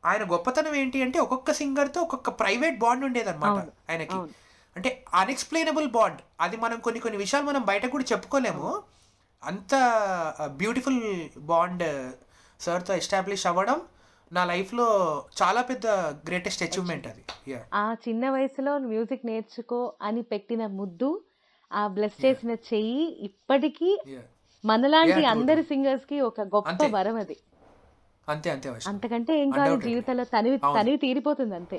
ఆయన 0.05 0.23
గొప్పతనం 0.31 0.75
ఏంటి 0.75 1.03
అంటే 1.03 1.19
ఒక్కొక్క 1.19 1.53
సింగర్తో 1.53 2.01
ఒక్కొక్క 2.01 2.31
ప్రైవేట్ 2.31 2.79
బాండ్ 2.79 3.05
ఉండేదన్నమాట 3.05 3.69
ఆయనకి. 3.91 4.15
అంటే 4.77 5.05
అన్ఎక్స్ప్లెయినబుల్ 5.15 5.91
బాండ్ 5.91 6.21
అది 6.41 6.57
మనం 6.57 6.81
కొన్ని 6.81 7.01
కొన్ని 7.01 7.19
విషయాలు 7.19 7.47
మనం 7.47 7.63
బయట 7.63 7.87
కూడా 7.87 8.05
చెప్పుకోలేము. 8.13 8.83
అంత 9.45 9.75
బ్యూటిఫుల్ 10.57 11.01
బాండ్ 11.39 12.13
సార్తో 12.61 12.95
ఎస్టాబ్లిష్ 12.95 13.47
అవ్వడం 13.47 13.83
నా 14.33 14.45
లైఫ్లో 14.45 14.89
చాలా 15.43 15.63
పెద్ద 15.63 15.87
గ్రేటెస్ట్ 16.29 16.63
అచీవ్మెంట్ 16.63 17.07
అది. 17.07 17.25
ఆ 17.75 17.95
చిన్న 18.09 18.31
వయసులో 18.31 18.79
మ్యూజిక్ 18.79 19.27
నేర్చుకో 19.27 19.93
అని 20.03 20.23
పెట్టిన 20.23 20.67
ముద్దు 20.67 21.25
ఆ 21.73 21.87
బ్లెస్ 21.87 22.27
చేసిన 22.27 22.51
చెయ్యి 22.51 23.25
ఇప్పటికీ. 23.25 23.99
మనలాంటి. 24.65 25.23
అందరి 25.33 25.63
సింగర్స్కి 25.63 26.17
ఒక 26.29 26.41
గొప్ప. 26.55 26.81
వరం 26.97 27.17
అది 27.23 27.37
అంతే 28.29 28.49
అంతే 28.51 28.69
అంతకంటే 28.91 29.33
ఏం 29.43 29.49
కాదు. 29.51 29.77
జీవితంలో 29.87 30.25
తనివి. 30.35 30.59
తనివి 30.77 30.99
తీరిపోతుంది 31.05 31.55
అంతే 31.55 31.79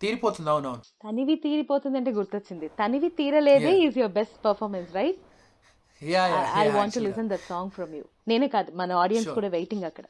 తీరిపోతుంది 0.00 0.48
అవునవును 0.50 0.82
తనివి 1.04 1.34
తీరిపోతుంది 1.44 1.96
అంటే 2.00 2.10
గుర్తొచ్చింది 2.10 2.66
తనివి 2.80 3.08
తీరలేదే. 3.20 3.72
Is 3.84 3.98
your 3.98 4.14
best 4.18 4.38
performance 4.44 4.90
right 4.96 5.20
yeah 6.02 6.22
I 6.62 6.66
want 6.76 6.94
to 6.94 7.02
listen 7.06 7.28
that 7.32 7.44
song 7.48 7.70
from 7.70 7.92
you 7.98 8.04
నేనే 8.28 8.48
కాదు 8.56 8.70
మన 8.80 8.98
ఆడియన్స్. 9.04 9.30
కూడా 9.38 9.50
వెయిటింగ్ 9.56 9.86
అక్కడ 9.90 10.06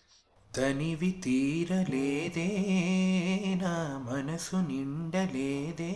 తనివి 0.51 1.11
తీరలేదే 1.25 2.49
నా 3.63 3.75
మనసు 4.09 4.59
నిండలేదే 4.69 5.93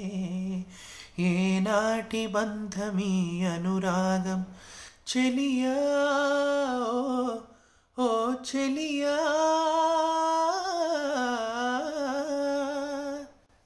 ఏనాటి 1.28 2.22
బంధమీ 2.36 3.12
అనురాగం 3.54 4.42
చెలియా 5.10 5.76
ఓ, 7.96 8.06
చెలియా. 8.48 9.14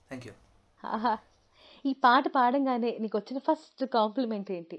Thank 0.09 0.26
you. 0.28 0.33
ఈ 1.85 1.92
పాట 2.04 2.24
పాడంగానే 2.37 2.90
నీకు 3.00 3.16
వచ్చిన 3.18 3.38
ఫస్ట్ 3.48 3.85
కాంప్లిమెంట్ 3.94 4.50
ఏంటి 4.52 4.78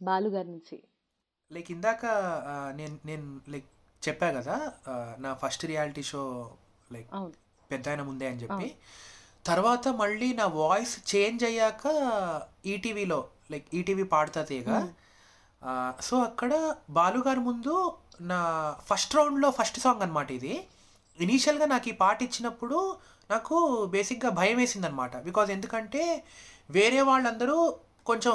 బాలు 0.00 0.28
గారి 0.28 0.48
నుంచి? 0.50 0.76
లైక్ 1.50 1.70
ఇందాక 1.70 2.04
నేను 2.76 2.96
నేను 3.04 3.24
లైక్ 3.48 3.68
చెప్పా 4.02 4.28
కదా 4.32 4.56
నా 5.18 5.32
ఫస్ట్ 5.42 5.64
రియాలిటీ 5.64 6.04
షో 6.04 6.22
లైక్ 6.90 7.10
పెద్ద 7.70 7.84
ఆయన 7.88 8.02
ముందే 8.02 8.26
అని 8.30 8.40
చెప్పి. 8.42 8.68
తర్వాత 9.44 9.88
మళ్ళీ 10.00 10.28
నా 10.34 10.46
వాయిస్ 10.60 10.94
చేంజ్ 11.10 11.44
అయ్యాక 11.44 11.84
ఈటీవీలో 12.66 13.20
లైక్ 13.50 13.66
ఈటీవీ 13.74 14.06
పాడుతా 14.14 14.42
తీగ 14.48 14.68
సో 16.06 16.14
అక్కడ 16.28 16.52
బాలుగారు 16.90 17.40
ముందు 17.40 17.74
నా 18.20 18.40
ఫస్ట్ 18.88 19.16
రౌండ్లో 19.16 19.48
ఫస్ట్ 19.50 19.78
సాంగ్ 19.80 20.02
అనమాట 20.02 20.30
ఇది. 20.30 20.54
ఇనీషియల్గా 21.18 21.66
నాకు 21.66 21.88
ఈ 21.88 21.94
పాట 22.02 22.18
ఇచ్చినప్పుడు 22.22 22.78
నాకు 23.30 23.56
బేసిక్గా 23.94 24.30
భయం 24.30 24.56
వేసింది 24.56 24.86
అనమాట 24.86 25.16
బికాజ్ 25.16 25.50
ఎందుకంటే 25.50 26.02
వేరే 26.70 27.00
వాళ్ళందరూ 27.02 27.56
కొంచెం 28.06 28.34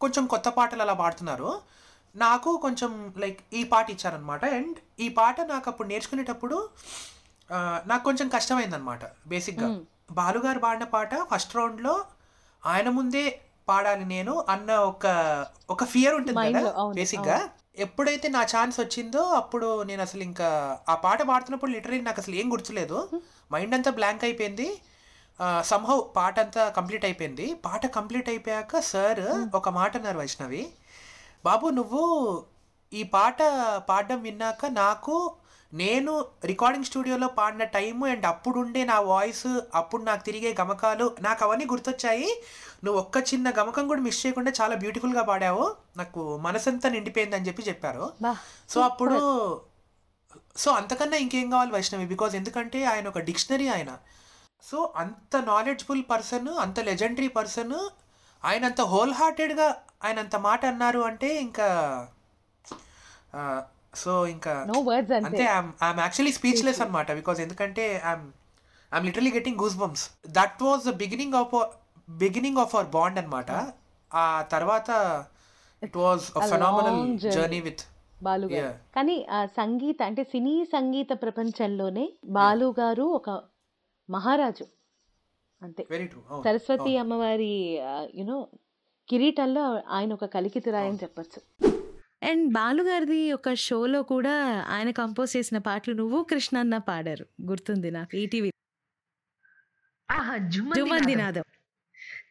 కొంచెం 0.00 0.24
కొత్త 0.26 0.48
పాటలు 0.48 0.82
అలా 0.82 0.94
పాడుతున్నారు. 1.02 1.50
నాకు 2.16 2.50
కొంచెం 2.56 3.14
లైక్ 3.18 3.40
ఈ 3.52 3.62
పాట 3.64 3.86
ఇచ్చారనమాట 3.90 4.44
అండ్ 4.58 4.78
ఈ 5.00 5.08
పాట 5.18 5.40
నాకు 5.40 5.66
అప్పుడు 5.70 5.88
నేర్చుకునేటప్పుడు 5.88 6.56
నాకు 7.86 8.04
కొంచెం 8.04 8.28
కష్టమైందనమాట 8.28 9.04
బేసిక్గా. 9.26 9.68
బాలుగారు 10.12 10.58
పాడిన 10.58 10.84
పాట 10.84 11.14
ఫస్ట్ 11.32 11.56
రౌండ్లో 11.56 11.94
ఆయన 12.62 12.88
ముందే 12.98 13.24
పాడాలి 13.70 14.04
నేను 14.04 14.34
అన్న 14.48 14.70
ఒక 14.90 15.06
ఒక 15.70 15.84
ఫియర్ 15.84 16.14
ఉంటుంది 16.14 16.36
కదా? 16.58 16.70
బేసిక్గా 16.98 17.38
ఎప్పుడైతే 17.78 18.28
నా 18.28 18.42
ఛాన్స్ 18.52 18.76
వచ్చిందో 18.80 19.22
అప్పుడు 19.40 19.68
నేను 19.82 20.02
అసలు 20.02 20.22
ఇంకా 20.22 20.48
ఆ 20.88 20.94
పాట 20.94 21.20
పాడుతున్నప్పుడు 21.22 21.70
లిటరలీ 21.70 22.00
నాకు 22.00 22.20
అసలు 22.20 22.34
ఏం 22.34 22.46
గుర్తులేదు. 22.52 22.98
మైండ్ 23.52 23.74
అంతా 23.74 23.90
బ్లాంక్ 23.90 24.24
అయిపోయింది. 24.24 24.68
సంహౌ 25.64 25.98
పాట 26.16 26.36
అంతా 26.40 26.62
కంప్లీట్ 26.68 27.04
అయిపోయింది. 27.04 27.46
పాట 27.66 27.86
కంప్లీట్ 27.96 28.28
అయిపోయాక 28.28 28.80
సార్ 28.92 29.22
ఒక 29.54 29.68
మాట 29.78 29.92
అన్నారు 29.96 30.18
వైష్ణవి. 30.18 30.62
బాబు 31.44 31.66
నువ్వు 31.78 32.02
ఈ 32.92 33.02
పాట 33.14 33.38
పాడడం 33.88 34.20
విన్నాక 34.22 34.66
నాకు 34.80 35.14
నేను 35.72 36.26
రికార్డింగ్ 36.44 36.84
స్టూడియోలో 36.84 37.28
పాడిన 37.28 37.64
టైము 37.64 38.06
అండ్ 38.06 38.26
అప్పుడు 38.26 38.58
ఉండే 38.58 38.84
నా 38.84 39.00
వాయిస్ 39.00 39.46
అప్పుడు 39.74 40.02
నాకు 40.02 40.24
తిరిగే 40.24 40.56
గమకాలు 40.60 41.16
నాకు 41.20 41.44
అవన్నీ 41.44 41.66
గుర్తొచ్చాయి. 41.66 42.42
నువ్వు 42.84 43.00
ఒక్క 43.00 43.18
చిన్న 43.18 43.50
గమకం 43.50 43.88
కూడా 43.88 44.00
మిస్ 44.00 44.26
చేయకుండా 44.26 44.52
చాలా 44.60 44.74
బ్యూటిఫుల్గా 44.74 45.22
పాడావు. 45.22 45.76
నాకు 45.96 46.36
మనసంతా 46.36 46.88
నిండిపోయింది 46.88 47.36
అని 47.36 47.46
చెప్పి 47.46 47.62
చెప్పారు. 47.62 48.12
సో 48.68 48.80
అప్పుడు 48.80 49.18
సో 50.56 50.70
అంతకన్నా 50.70 51.16
ఇంకేం 51.16 51.50
కావాలి 51.50 51.72
వైష్ణవి? 51.72 52.06
బికాజ్ 52.06 52.36
ఎందుకంటే 52.36 52.84
ఆయన 52.84 53.08
ఒక 53.08 53.18
డిక్షనరీ 53.18 53.68
ఆయన. 53.68 53.98
సో 54.62 54.92
అంత 54.96 55.36
నాలెడ్జ్ఫుల్ 55.36 56.04
పర్సన్ 56.10 56.48
అంత 56.48 56.80
లెజెండరీ 56.80 57.28
పర్సన్ 57.28 57.88
ఆయన 58.44 58.64
అంత 58.64 58.80
హోల్ 58.80 59.14
హార్టెడ్గా 59.14 59.76
ఆయన 60.04 60.18
అంత 60.18 60.36
మాట 60.36 60.66
అన్నారు 60.66 61.00
అంటే 61.00 61.36
ఇంకా 61.36 61.68
సో 63.94 64.26
ఇంకా 64.26 64.52
నో 64.70 64.78
వర్డ్స్ 64.80 65.12
అంతే. 65.12 65.28
అంతే 65.28 65.44
ఐఎమ్ 65.86 66.00
యాక్చువల్లీ 66.04 66.32
స్పీచ్లెస్ 66.38 66.80
అనమాట 66.84 67.12
బికాజ్ 67.12 67.40
ఎందుకంటే 67.40 67.84
I'm 68.10 68.26
I'm 68.92 69.06
literally 69.08 69.32
getting 69.38 69.58
goose 69.62 69.76
bumps 69.76 70.04
that 70.38 70.62
was 70.62 70.82
the 70.88 70.94
beginning 71.04 71.36
of 71.42 71.54
beginning 72.08 72.58
of 72.58 72.74
our 72.76 72.90
bond 72.96 73.18
అనమాట 73.18 73.50
ఆ 74.10 74.24
తర్వాత 74.54 74.90
it 75.82 75.96
was 75.96 76.24
A 76.38 76.48
phenomenal. 76.52 77.00
Journey 77.36 77.60
with 77.60 77.82
Balu 78.22 78.46
garu. 78.46 78.72
కానీ 78.94 79.16
సంగీత 79.56 80.00
అంటే 80.02 80.24
సినీ 80.24 80.64
సంగీత 80.74 81.12
ప్రపంచంలోనే 81.22 82.04
బాలు 82.38 82.74
గారు 82.80 83.02
ఒక 83.18 83.30
మహారాజు. 84.08 84.66
అంతే. 85.62 85.82
సరస్వతి 86.44 86.92
అమ్మవారి 86.98 87.52
యునో 88.20 88.36
కిరీటంలో 89.08 89.64
ఆయన 89.96 90.10
ఒక 90.12 90.24
కలికితురాయి 90.34 90.88
అని 90.90 91.00
చెప్పొచ్చు. 91.02 91.40
అండ్ 92.22 92.46
బాలు 92.52 92.82
గారిది 92.82 93.20
ఒక 93.32 93.52
షోలో 93.62 94.00
కూడా 94.10 94.34
ఆయన 94.68 94.90
కంపోజ్ 94.98 95.30
చేసిన 95.36 95.58
పాటలు 95.66 95.94
నువ్వు 95.94 96.18
కృష్ణన్న 96.30 96.78
పాడారు. 96.88 97.24
గుర్తుంది 97.42 97.90
నాకు 97.90 98.14
ఈటీవీ 98.16 98.50
ఆహా 100.08 100.34
జుమంది 100.54 100.78
జుమ్మంది 100.78 101.14
నాదం 101.14 101.46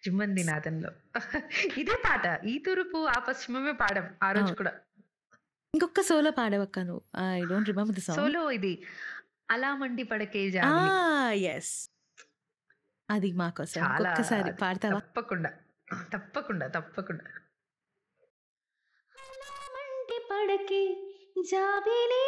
జుమ్మంది 0.06 0.44
నాదంలో 0.44 0.90
ఇదే 1.82 1.96
పాట 2.06 2.26
ఈ 2.48 2.56
తూర్పు 2.60 3.00
ఆ 3.08 3.18
పశ్చిమమే 3.28 3.74
పాడం 3.82 4.06
ఆ 4.24 4.30
రోజు. 4.32 4.54
కూడా. 4.56 4.72
ఇంకొక 5.74 6.02
సోలో 6.02 6.32
పాడవక్క 6.32 6.80
నువ్వు. 6.88 7.04
I 7.30 7.42
don't 7.50 7.70
remember 7.72 7.96
the 7.96 8.04
song 8.06 8.20
solo 8.20 8.44
ఇది 8.58 8.74
అలా 9.50 9.70
మండి 9.76 10.04
పడకే 10.04 10.42
ఎస్ 11.50 11.74
అది 13.10 13.30
మాకోసం 13.38 13.82
ఒక్కసారి 14.02 14.52
పాడతావా? 14.62 15.00
తప్పకుండా 15.02 15.52
తప్పకుండా 16.14 16.66
తప్పకుండా. 16.70 17.24
మంటి 20.50 20.84
జాబిలే 21.50 22.24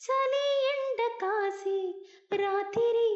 చలి 0.00 0.44
ఎండ 0.72 1.00
కాసి 1.22 1.78
రాత్రి 2.32 3.08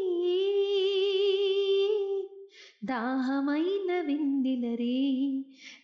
దాహమైన 2.90 3.90
విందిలరే 4.08 4.98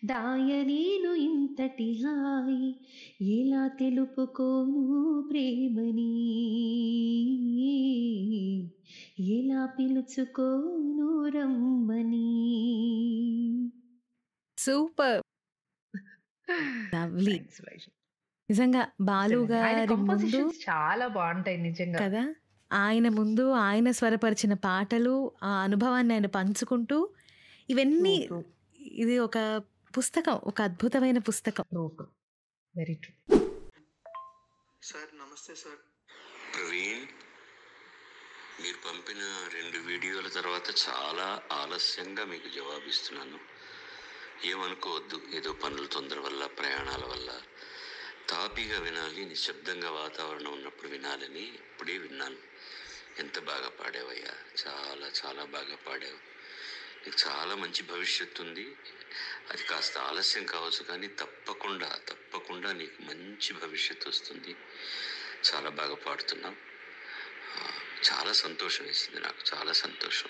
దాయలేను 0.05 1.13
ఇంతటి 1.23 1.91
హాయి 2.01 2.71
ఎలా 3.37 3.65
తెలుపుకోను 3.79 4.85
ప్రేమని 5.31 6.13
ఎలా 9.33 9.65
పిలుచుకోను 9.77 11.11
రమ్మని 11.37 12.29
సూపర్ 14.59 15.22
లవ్లీ. 16.95 17.37
నిజంగా 18.49 18.83
బాలు 19.01 19.39
ఆయన 19.39 19.53
గారి 19.53 19.97
ముందు 20.03 20.41
చాలా 20.63 21.07
బాగుంటాయి 21.09 21.59
నిజంగా. 21.59 21.99
కదా 22.05 22.23
ఆయన 22.71 23.09
ముందు 23.09 23.53
ఆయన 23.63 23.91
స్వరపరిచిన 23.91 24.55
పాటలు 24.67 25.15
ఆ 25.43 25.53
అనుభవాన్ని 25.63 26.15
ఆయన 26.15 26.27
పంచుకుంటూ 26.27 26.99
ఇవన్నీ 27.69 28.15
ఇది 28.97 29.19
ఒక 29.19 29.39
పుస్తకం 29.95 30.37
ఒక 30.45 30.63
అద్భుతమైన 30.63 31.19
పుస్తకం. 31.19 31.65
Very 32.77 32.95
true 32.95 33.13
sir 34.83 35.11
namaste 35.19 35.55
sir. 35.55 35.81
Praveen 36.55 37.05
మీరు 38.63 38.79
పంపిన 38.87 39.23
రెండు 39.55 39.79
వీడియోల 39.87 40.29
తర్వాత 40.29 40.69
చాలా 40.85 41.29
ఆలస్యంగా 41.53 42.25
మీకు 42.25 42.49
జవాబిస్తున్నాను. 42.49 43.39
ఏమనుకోవద్దు. 44.45 45.23
ఏదో 45.35 45.53
పనుల 45.53 45.87
తొందర 45.87 46.21
వల్ల 46.21 46.47
ప్రయాణాల 46.47 47.05
వల్ల. 47.05 47.43
తాపీగా 48.31 48.81
వినాలి 48.81 49.25
నిశ్శబ్దంగా 49.25 49.91
వాతావరణం 49.91 50.53
ఉన్నప్పుడు 50.53 50.89
వినాలని 50.89 51.43
ఇప్పుడే 51.43 51.99
విన్నాను. 51.99 52.37
ఎంత 53.19 53.39
బాగా 53.39 53.69
పాడావయ్యా? 53.69 54.35
చాలా 54.67 55.13
చాలా 55.27 55.45
బాగా 55.45 55.77
పాడావు. 55.77 56.33
నీకు 57.07 57.29
చాలా 57.29 57.55
మంచి 57.55 57.83
భవిష్యత్తు 57.83 58.43
ఉంది. 58.43 58.77
అది 59.51 59.63
కాస్త 59.63 59.99
ఆలస్యం 59.99 60.45
కావచ్చు 60.45 60.83
కానీ 60.83 61.09
తప్పకుండా 61.09 61.99
తప్పకుండా 62.09 62.73
నీకు 62.73 63.03
మంచి 63.03 63.55
భవిష్యత్తు 63.55 64.09
వస్తుంది. 64.09 64.57
చాలా 65.55 65.71
బాగా 65.71 65.95
పాడుతున్నావు. 65.95 66.57
చాలా 68.13 68.33
సంతోషం 68.33 68.85
వేసింది 68.85 69.21
నాకు. 69.21 69.57
చాలా 69.57 69.73
సంతోషం. 69.73 70.29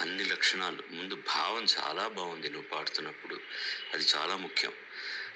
అన్ని 0.00 0.24
లక్షణాలు. 0.24 0.82
ముందు 0.90 1.14
భావం 1.14 1.66
చాలా 1.78 2.08
బాగుంది 2.08 2.48
నువ్వు 2.50 2.68
పాడుతున్నప్పుడు. 2.68 3.40
అది 3.94 4.04
చాలా 4.16 4.36
ముఖ్యం. 4.36 4.72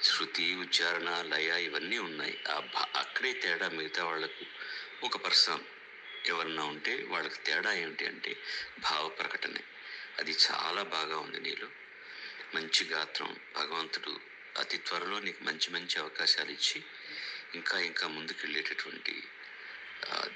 శృతి 0.02 0.54
ఉచ్చారణ 0.54 1.10
లయ 1.22 1.64
ఇవన్నీ 1.64 1.98
ఉన్నాయి. 1.98 2.38
ఆ 2.50 2.60
భా 2.74 2.86
అక్కడే 2.96 3.32
తేడా 3.32 3.68
మిగతా 3.68 4.04
వాళ్ళకు. 4.04 4.44
ఒక 5.06 5.16
పర్సన్ 5.16 5.64
ఎవరన్నా 6.26 6.64
ఉంటే 6.64 7.06
వాళ్ళకి 7.08 7.38
తేడా 7.46 7.72
ఏమిటి 7.72 8.06
అంటే 8.06 8.36
భావ 8.78 9.08
ప్రకటనే. 9.08 9.60
అది 10.18 10.30
చాలా 10.30 10.82
బాగా 10.82 11.18
ఉంది 11.18 11.40
నీలో. 11.40 11.68
మంచి 12.54 12.84
గాత్రం. 12.84 13.36
భగవంతుడు 13.56 14.20
అతి 14.58 14.78
త్వరలో 14.78 15.20
నీకు 15.20 15.44
మంచి 15.44 15.70
మంచి 15.70 16.00
అవకాశాలు 16.00 16.50
ఇచ్చి 16.50 16.84
ఇంకా 17.54 17.78
ఇంకా 17.80 18.06
ముందుకు 18.08 18.40
వెళ్ళేటటువంటి 18.42 19.14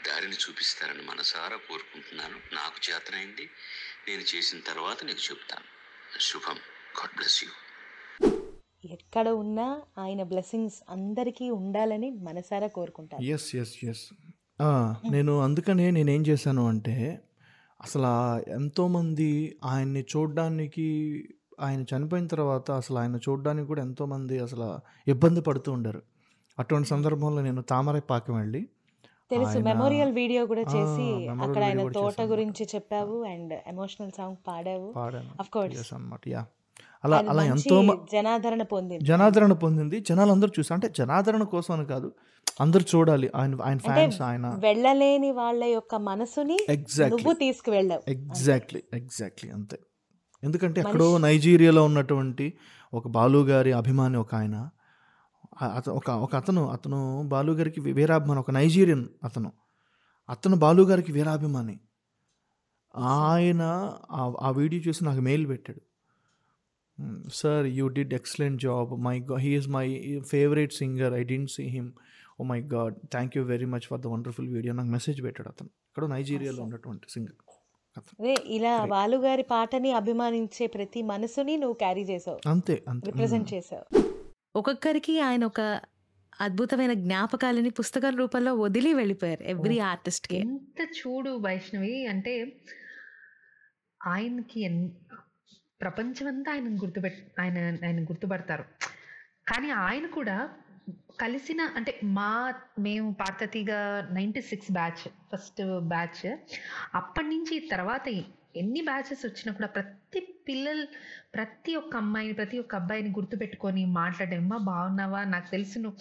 దారిని 0.06 0.36
చూపిస్తారని 0.36 1.02
మనసారా 1.02 1.56
కోరుకుంటున్నాను. 1.56 2.40
నాకు 2.52 2.90
చేతనైంది. 2.90 3.50
నేను 4.08 4.20
చేసిన 4.20 4.58
తర్వాత 4.68 5.04
నీకు 5.04 5.22
చెప్తాను. 5.30 5.66
శుభం. 6.20 6.58
గాడ్ 6.98 7.16
బ్లెస్ 7.16 7.44
యూ 7.44 7.50
ఎక్కడ 8.92 9.28
ఉన్నా 9.28 9.82
ఆయన 9.98 10.22
బ్లెస్సింగ్స్ 10.22 10.78
అందరికీ 10.90 11.50
ఉండాలని 11.50 12.10
మనసారా 12.10 12.66
కోరుకుంటాను 12.66 13.24
ఎస్ 13.24 13.56
ఎస్ 13.56 13.84
ఎస్ 13.84 14.04
నేను 15.10 15.40
అందుకనే 15.40 15.90
నేనేం 15.90 16.22
చేశాను 16.22 16.68
అంటే 16.68 17.22
అసలు 17.82 18.10
ఎంతోమంది 18.50 19.58
ఆయన్ని 19.64 20.04
చూడడానికి 20.16 20.86
ఆయన 21.60 21.82
చనిపోయిన 21.82 22.26
తర్వాత 22.26 22.70
అసలు 22.70 22.98
ఆయన 22.98 23.16
చూడడానికి 23.16 23.66
కూడా 23.66 23.82
ఎంతోమంది 23.82 24.38
అసలు 24.38 24.68
ఇబ్బంది 25.10 25.40
పడుతూ 25.40 25.72
ఉండరు. 25.72 26.02
అటువంటి 26.58 26.88
సందర్భంలో 26.88 27.42
నేను 27.42 27.62
తామరైపాకం 27.62 28.34
వెళ్ళి 28.36 28.68
తెలుసు. 29.34 29.58
మెమోరియల్ 29.68 30.12
వీడియో 30.12 30.42
కూడా 30.46 30.64
చేసి 30.74 31.06
అక్కడ 31.44 31.62
ఆయన 31.64 31.88
తోట 31.92 32.20
గురించి 32.32 32.64
చెప్పావు 32.74 33.16
అండ్ 33.24 33.54
ఎమోషనల్ 33.66 34.12
సాంగ్ 34.16 34.36
పాడావు. 34.48 34.88
అఫ్ 35.40 35.50
కోర్స్ 35.50 35.80
ఎస్ 35.80 35.92
అనమాట 35.94 36.20
యా 36.28 36.42
అలా 37.04 37.16
అలా 37.30 37.42
ఎంతో 37.44 37.78
జనాదరణ 38.12 38.62
పొందింది. 38.62 39.04
జనాదరణ 39.04 39.52
పొందింది. 39.52 39.96
జనాలు 40.00 40.32
అందరూ 40.32 40.52
చూసి 40.58 40.70
అంటే 40.72 40.88
జనాదరణ 40.98 41.42
కోసం 41.42 41.72
అని 41.74 41.86
కాదు 41.86 42.08
అందరూ 42.60 42.84
చూడాలి. 42.94 43.30
ఆయన 43.34 43.56
ఆయన 43.62 43.78
ఫ్యాన్స్ 43.78 44.20
ఆయన 44.22 44.46
వెళ్ళలేని 44.64 45.30
వాళ్ళ 45.30 45.64
యొక్క 45.64 45.94
మనసుని 46.08 46.58
నువ్వు 47.08 47.32
తీసుకువెళ్ళావు. 47.32 48.02
ఎగ్జాక్ట్లీ 48.10 48.82
ఎగ్జాక్ట్లీ 48.94 49.50
అంతే. 49.50 49.78
ఎందుకంటే 50.42 50.78
ఎక్కడో 50.80 51.08
నైజీరియాలో 51.18 51.84
ఉన్నటువంటి 51.84 52.46
ఒక 52.94 53.08
బాలు 53.08 53.40
గారి 53.50 53.72
అభిమాని 53.72 54.16
ఒక 54.16 54.34
ఆయన. 54.34 54.56
ఆ- 55.62 55.68
అత- 55.68 55.90
ఒక 55.90 56.10
ఒక 56.10 56.36
అతను 56.36 56.68
అతను 56.68 57.22
బాలు 57.26 57.52
గారికి 57.52 57.80
వీ- 57.80 57.94
వీరాభిమాని 57.94 58.40
ఒక 58.40 58.50
నైజీరియన్ 58.50 59.08
అతను. 59.24 59.52
అతను 60.30 60.56
బాలు 60.56 60.82
గారికి 60.82 61.12
వీరాభిమాని. 61.12 61.80
ఆయన 62.96 63.92
ఆ- 64.12 64.50
వీడియో 64.50 64.82
చూసి 64.88 65.04
నాకు 65.04 65.20
మెయిల్ 65.20 65.48
పెట్టాడు. 65.48 65.80
Sir 67.34 67.66
you 67.66 67.88
did 67.88 68.14
excellent 68.14 68.62
job. 68.62 69.00
My 69.00 69.20
God 69.20 69.36
he 69.36 69.56
is 69.56 69.68
my 69.68 70.20
favourite 70.28 70.72
singer. 70.72 71.12
I 71.12 71.22
didn't 71.22 71.50
see 71.50 71.62
him. 71.62 71.92
Oh 72.40 72.44
my 72.44 72.60
God 72.60 72.94
thank 73.10 73.36
you 73.36 73.44
very 73.44 73.64
much 73.64 73.80
for 73.80 74.00
the 74.00 74.06
wonderful 74.06 74.48
video. 74.48 74.74
నాకు 74.74 74.88
మెసేజ్ 74.88 75.22
పెట్టాడు 75.22 75.48
అతను. 75.48 75.66
ఇక్కడ 75.66 76.04
నైజీరియాలో 76.04 76.62
ఉన్నటువంటి 76.62 77.06
సింగర్ 77.10 77.32
ఇలా. 78.46 78.84
బాలుగారి 78.84 79.42
పాటని 79.42 79.92
అభిమానించే 79.92 80.66
ప్రతి 80.66 81.02
మనసుని 81.02 81.56
నువ్వు 81.56 81.74
క్యారీ 81.74 82.02
చేసావు. 82.02 82.48
అంతే 82.48 82.84
అంతే. 82.88 83.10
రిప్రజెంట్ 83.10 83.54
చేసావు. 83.54 84.13
ఒక్కొక్కరికి 84.56 85.20
ఆయన 85.20 85.44
ఒక 85.44 85.60
అద్భుతమైన 86.40 86.92
జ్ఞాపకాలని 86.92 87.70
పుస్తకం 87.70 88.16
రూపంలో 88.16 88.54
వదిలి 88.54 88.94
వెళ్ళిపోయారు 88.94 89.42
ఎవ్రీ 89.42 89.78
ఆర్టిస్ట్కి 89.78 90.36
ఎంత 90.36 90.88
చూడు 90.98 91.30
వైష్ణవి. 91.30 92.06
అంటే 92.06 92.52
ఆయనకి 94.06 94.64
ఎన్ 94.64 94.90
ప్రపంచమంతా 95.80 96.52
ఆయన 96.52 96.74
గుర్తుపెట్ 96.74 97.40
ఆయన 97.40 97.58
ఆయన 97.84 98.04
గుర్తుపడతారు. 98.04 98.64
కానీ 99.48 99.70
ఆయన 99.70 100.06
కూడా 100.06 100.48
కలిసిన 101.20 101.60
అంటే 101.76 102.00
మా 102.04 102.54
మేము 102.78 103.12
పాతతిగా 103.12 104.08
ninety 104.12 104.40
six 104.40 104.72
batch 104.72 105.08
first 105.32 105.80
batch 105.80 106.36
అప్పటి 106.94 107.26
నుంచి 107.26 107.68
తర్వాత 107.72 108.02
ఎన్ని 108.56 108.80
బ్యాచెస్ 108.80 109.26
వచ్చినా 109.26 109.52
కూడా 109.52 109.66
ప్రతి 109.66 110.20
పిల్లలు 110.48 110.86
ప్రతి 111.34 111.76
ఒక్క 111.76 111.96
అమ్మాయిని 111.96 112.32
ప్రతి 112.32 112.58
ఒక్క 112.58 112.74
అబ్బాయిని 112.74 113.10
గుర్తుపెట్టుకొని 113.10 113.86
మాట్లాడే 113.86 114.36
అమ్మా 114.36 114.56
బాగున్నావా? 114.56 115.24
నాకు 115.24 115.50
తెలుసు 115.50 115.78
నువ్వు. 115.78 115.98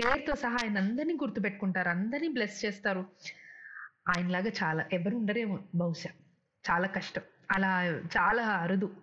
పేరుతో 0.00 0.34
సహా 0.34 0.54
ఆయన 0.54 0.78
అందరినీ 0.78 1.14
గుర్తుపెట్టుకుంటారు 1.14 1.88
అందరినీ 1.88 2.28
బ్లెస్ 2.28 2.64
చేస్తారు. 2.64 3.06
ఆయనలాగా 4.08 4.50
చాలా 4.62 4.84
ఎవరు 4.92 5.16
ఉండరేమో 5.16 5.58
బహుశా. 5.74 6.10
చాలా 6.70 6.86
కష్టం. 6.86 7.22
అలా 7.50 7.82
చాలా 7.86 8.42
అరుదు. 8.42 8.96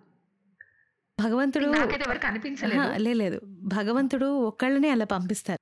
భగవంతుడు 1.20 1.64
ఎవరికి 1.64 2.26
అనిపించలేదు. 2.26 3.02
లేదు 3.14 3.40
భగవంతుడు 3.46 4.26
ఒక్కళ్ళని 4.26 4.88
అలా 4.88 5.04
పంపిస్తారు. 5.04 5.60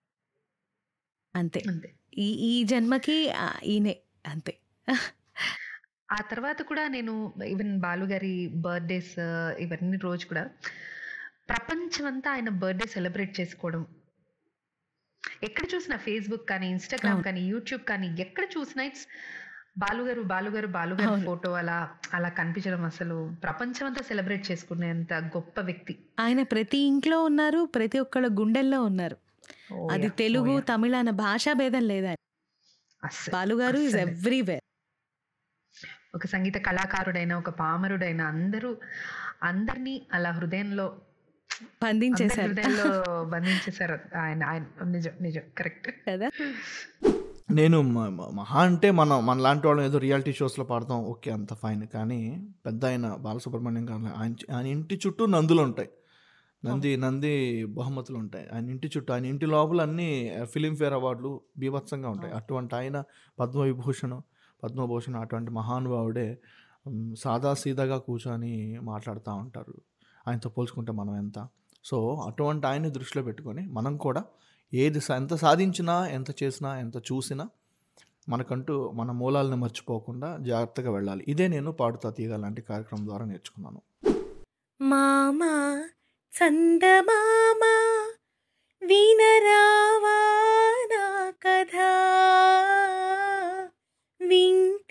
అంతే. 1.36 1.62
అంతే. 1.68 1.94
ఈ 2.18 2.30
ఈ 2.30 2.64
జన్మకి 2.64 3.32
ఈయనే. 3.64 3.96
అంతే. 4.26 4.58
ఆ 6.12 6.18
తర్వాత 6.30 6.60
కూడా 6.70 6.84
నేను 6.94 7.12
ఈవెన్ 7.52 7.74
బాలుగారి 7.84 8.34
బర్త్డేస్ 8.64 9.14
ఇవన్నీ 9.64 9.98
రోజు 10.06 10.24
కూడా 10.30 10.44
ప్రపంచమంతా 11.50 12.28
ఆయన 12.36 12.50
బర్త్డే 12.62 12.86
సెలబ్రేట్ 12.96 13.32
చేసుకోవడం 13.40 13.82
ఎక్కడ 15.46 15.64
చూసినా 15.72 15.96
ఫేస్బుక్ 16.06 16.44
కానీ 16.50 16.66
ఇన్స్టాగ్రామ్. 16.74 17.22
కానీ 17.26 17.40
యూట్యూబ్ 17.52 17.82
కానీ 17.90 18.08
ఎక్కడ 18.24 18.44
చూసినా 18.56 18.82
ఇట్స్ 18.90 19.06
బాలుగారు 19.82 20.22
బాలుగారు 20.32 20.68
బాలుగారు. 20.76 21.14
ఫోటో 21.26 21.50
అలా 21.60 21.76
అలా 22.16 22.30
కనిపించడం 22.38 22.82
అసలు 22.90 23.16
ప్రపంచమంతా 23.44 24.02
సెలబ్రేట్ 24.10 24.44
చేసుకునేంత 24.50 25.12
గొప్ప 25.36 25.60
వ్యక్తి 25.68 25.94
ఆయన 26.24 26.42
ప్రతి 26.52 26.80
ఇంట్లో 26.90 27.18
ఉన్నారు 27.28 27.60
ప్రతి 27.76 28.00
ఒక్కళ్ళ 28.04 28.28
గుండెల్లో 28.40 28.80
ఉన్నారు 28.90 29.16
అది 29.94 30.08
తెలుగు. 30.22 30.54
తమిళ 30.70 30.94
అన్న 31.02 31.14
భాషా 31.24 31.54
భేదం 31.60 31.84
లేదా 31.92 32.12
బాలుగారు 33.36 33.80
ఇస్. 33.86 33.96
ఎవ్రీవేర్ 34.06 34.64
ఒక 36.14 36.26
సంగీత 36.26 36.54
కళాకారుడైన 36.54 37.34
ఒక 37.34 37.50
పామరుడైన 37.50 38.20
అందరూ 38.20 38.76
అందరినీ 39.42 40.02
అలా 40.12 40.30
హృదయంలో 40.30 40.92
బంధించేశారు. 41.82 42.48
హృదయంలో 42.48 43.24
బంధించేశారు. 43.24 44.18
ఆయన 44.18 44.44
ఆయన 44.44 44.64
నిజం 44.84 45.10
నిజం 45.20 45.40
కరెక్ట్. 45.58 45.88
కదా? 46.08 46.30
నేను 47.50 47.82
మ- 47.82 48.08
మ- 48.08 48.30
మహా 48.34 48.62
అంటే 48.62 48.90
మనం 48.90 49.26
మన 49.26 49.38
లాంటి 49.38 49.66
వాళ్ళం 49.66 49.84
ఏదో 49.84 49.98
రియాలిటీ 49.98 50.32
షోస్లో 50.32 50.64
పాడతాం 50.64 50.98
ఓకే 50.98 51.30
అంత 51.30 51.54
ఫైన్. 51.54 51.86
కానీ 51.86 52.48
పెద్ద 52.66 52.84
ఆయన 52.84 53.16
బాలసుబ్రహ్మణ్యం 53.20 53.90
గారు 53.90 54.20
ఆయన 54.20 54.34
ఆయన 54.56 54.66
ఇంటి 54.66 55.00
చుట్టూ 55.06 55.26
నందులు 55.26 55.62
ఉంటాయి. 55.62 55.88
నంది 56.64 56.96
నంది 56.96 57.64
బహుమతులు 57.64 58.18
ఉంటాయి. 58.18 58.48
ఆయన 58.54 58.70
ఇంటి 58.70 58.90
చుట్టూ 58.96 59.14
ఆయన 59.14 59.24
ఇంటి 59.24 59.46
లోపల 59.46 59.82
అన్ని 59.82 60.32
ఫిలింఫేర్ 60.44 60.92
అవార్డులు 60.92 61.40
బీభత్సంగా 61.58 62.08
ఉంటాయి. 62.08 62.34
అటువంటి 62.34 62.74
ఆయన 62.74 63.02
పద్మవిభూషణ్ 63.40 64.20
పద్మభూషణ్ 64.64 65.14
అటువంటి 65.14 65.50
మహానుభావుడే 65.50 66.38
సాదాసీదాగా 67.18 67.98
కూర్చొని 67.98 68.78
మాట్లాడుతూ 68.82 69.34
ఉంటారు. 69.34 69.74
ఆయనతో 70.28 70.50
పోల్చుకుంటే 70.50 70.92
మనం 70.92 71.16
ఎంత? 71.16 71.48
సో 71.84 72.14
అటువంటి 72.14 72.66
ఆయన్ని 72.66 72.90
దృష్టిలో 72.90 73.24
పెట్టుకొని 73.24 73.66
మనం 73.66 73.96
కూడా 73.96 74.24
ఏది 74.74 75.00
సా- 75.00 75.16
ఎంత 75.16 75.34
సాధించినా 75.34 76.08
ఎంత 76.08 76.42
చేసినా 76.42 76.78
ఎంత 76.78 76.96
చూసినా 76.96 77.48
మనకంటూ 78.28 78.90
మన 78.90 79.10
మూలాలను 79.10 79.56
మర్చిపోకుండా 79.56 80.38
జాగ్రత్తగా 80.40 80.90
వెళ్ళాలి. 80.90 81.24
ఇదే 81.28 81.48
నేను 81.48 81.72
పాడుతా 81.72 82.10
తీగ 82.10 82.36
లాంటి 82.36 82.62
కార్యక్రమం 82.62 83.06
ద్వారా 83.06 83.26
నేర్చుకున్నాను. 83.26 83.82
మామా 84.82 85.88
చందమామ 86.32 87.60
వినరావా 88.86 90.18
నా 90.94 91.30
కథ. 91.30 91.76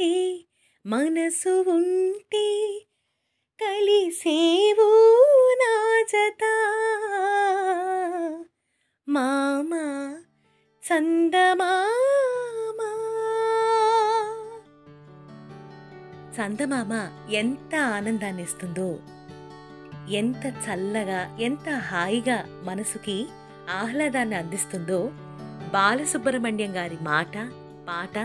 ఉంటే 0.01 0.45
మనసు 0.85 1.65
ఉంటే 1.69 2.45
కలిసేవు 3.61 4.87
నా 5.59 5.73
జత. 6.01 6.43
మామా 9.09 9.83
చందమామ. 10.83 12.79
చందమామ 16.35 16.93
ఎంత 17.31 17.75
ఆనందాన్ని 17.75 18.43
ఇస్తుందో 18.43 18.99
ఎంత 20.09 20.45
చల్లగా 20.45 21.37
ఎంత 21.39 21.69
హాయిగా 21.69 22.61
మనసుకి 22.63 23.27
ఆహ్లాదాన్ని 23.69 24.36
అందిస్తుందో 24.36 25.09
బాలసుబ్రహ్మణ్యం 25.73 26.76
గారి 26.76 26.97
మాట 27.01 27.38
పాట 27.88 28.17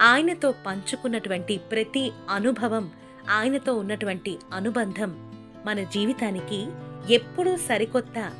ఆయనతో 0.00 0.54
పంచుకున్నటువంటి 0.66 1.58
ప్రతి 1.58 2.12
అనుభవం 2.30 2.90
ఆయనతో 3.30 3.74
ఉన్నటువంటి 3.74 4.38
అనుబంధం 4.52 5.30
మన 5.66 5.82
జీవితానికి 5.82 6.66
ఎప్పుడూ 7.14 7.56
సరికొత్త 7.56 8.32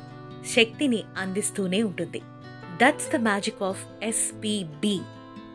శక్తిని 0.55 1.03
అందిస్తూనే 1.17 1.83
ఉంటుంది. 1.83 2.21
That's 2.81 3.11
the 3.11 3.15
magic 3.15 3.63
of 3.63 3.85
SPB 4.03 4.99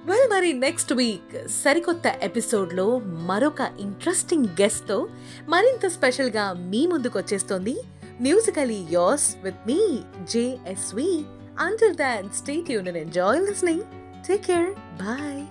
well 0.07 0.30
మరి 0.30 0.53
నెక్స్ట్ 0.53 0.92
వీక్ 0.92 1.49
సరికొత్త 1.49 2.03
ఎపిసోడ్లో 2.22 2.99
మరొక 2.99 3.61
ఇంట్రెస్టింగ్ 3.80 4.46
గెస్ట్తో 4.46 5.09
మరింత 5.49 5.86
స్పెషల్గా 5.86 6.53
మీ 6.53 6.86
ముందుకు 6.86 7.18
వచ్చేస్తోంది. 7.18 7.76
Musically 8.20 8.86
yours 8.90 9.36
with 9.42 9.57
me 9.66 9.99
JSV 10.20 11.24
until 11.59 11.94
then 11.94 12.30
stay 12.30 12.66
tuned 12.66 12.88
and 12.88 12.99
enjoy 12.99 13.40
listening 13.40 13.80
take 14.28 14.42
care 14.42 14.70
bye 14.74 15.46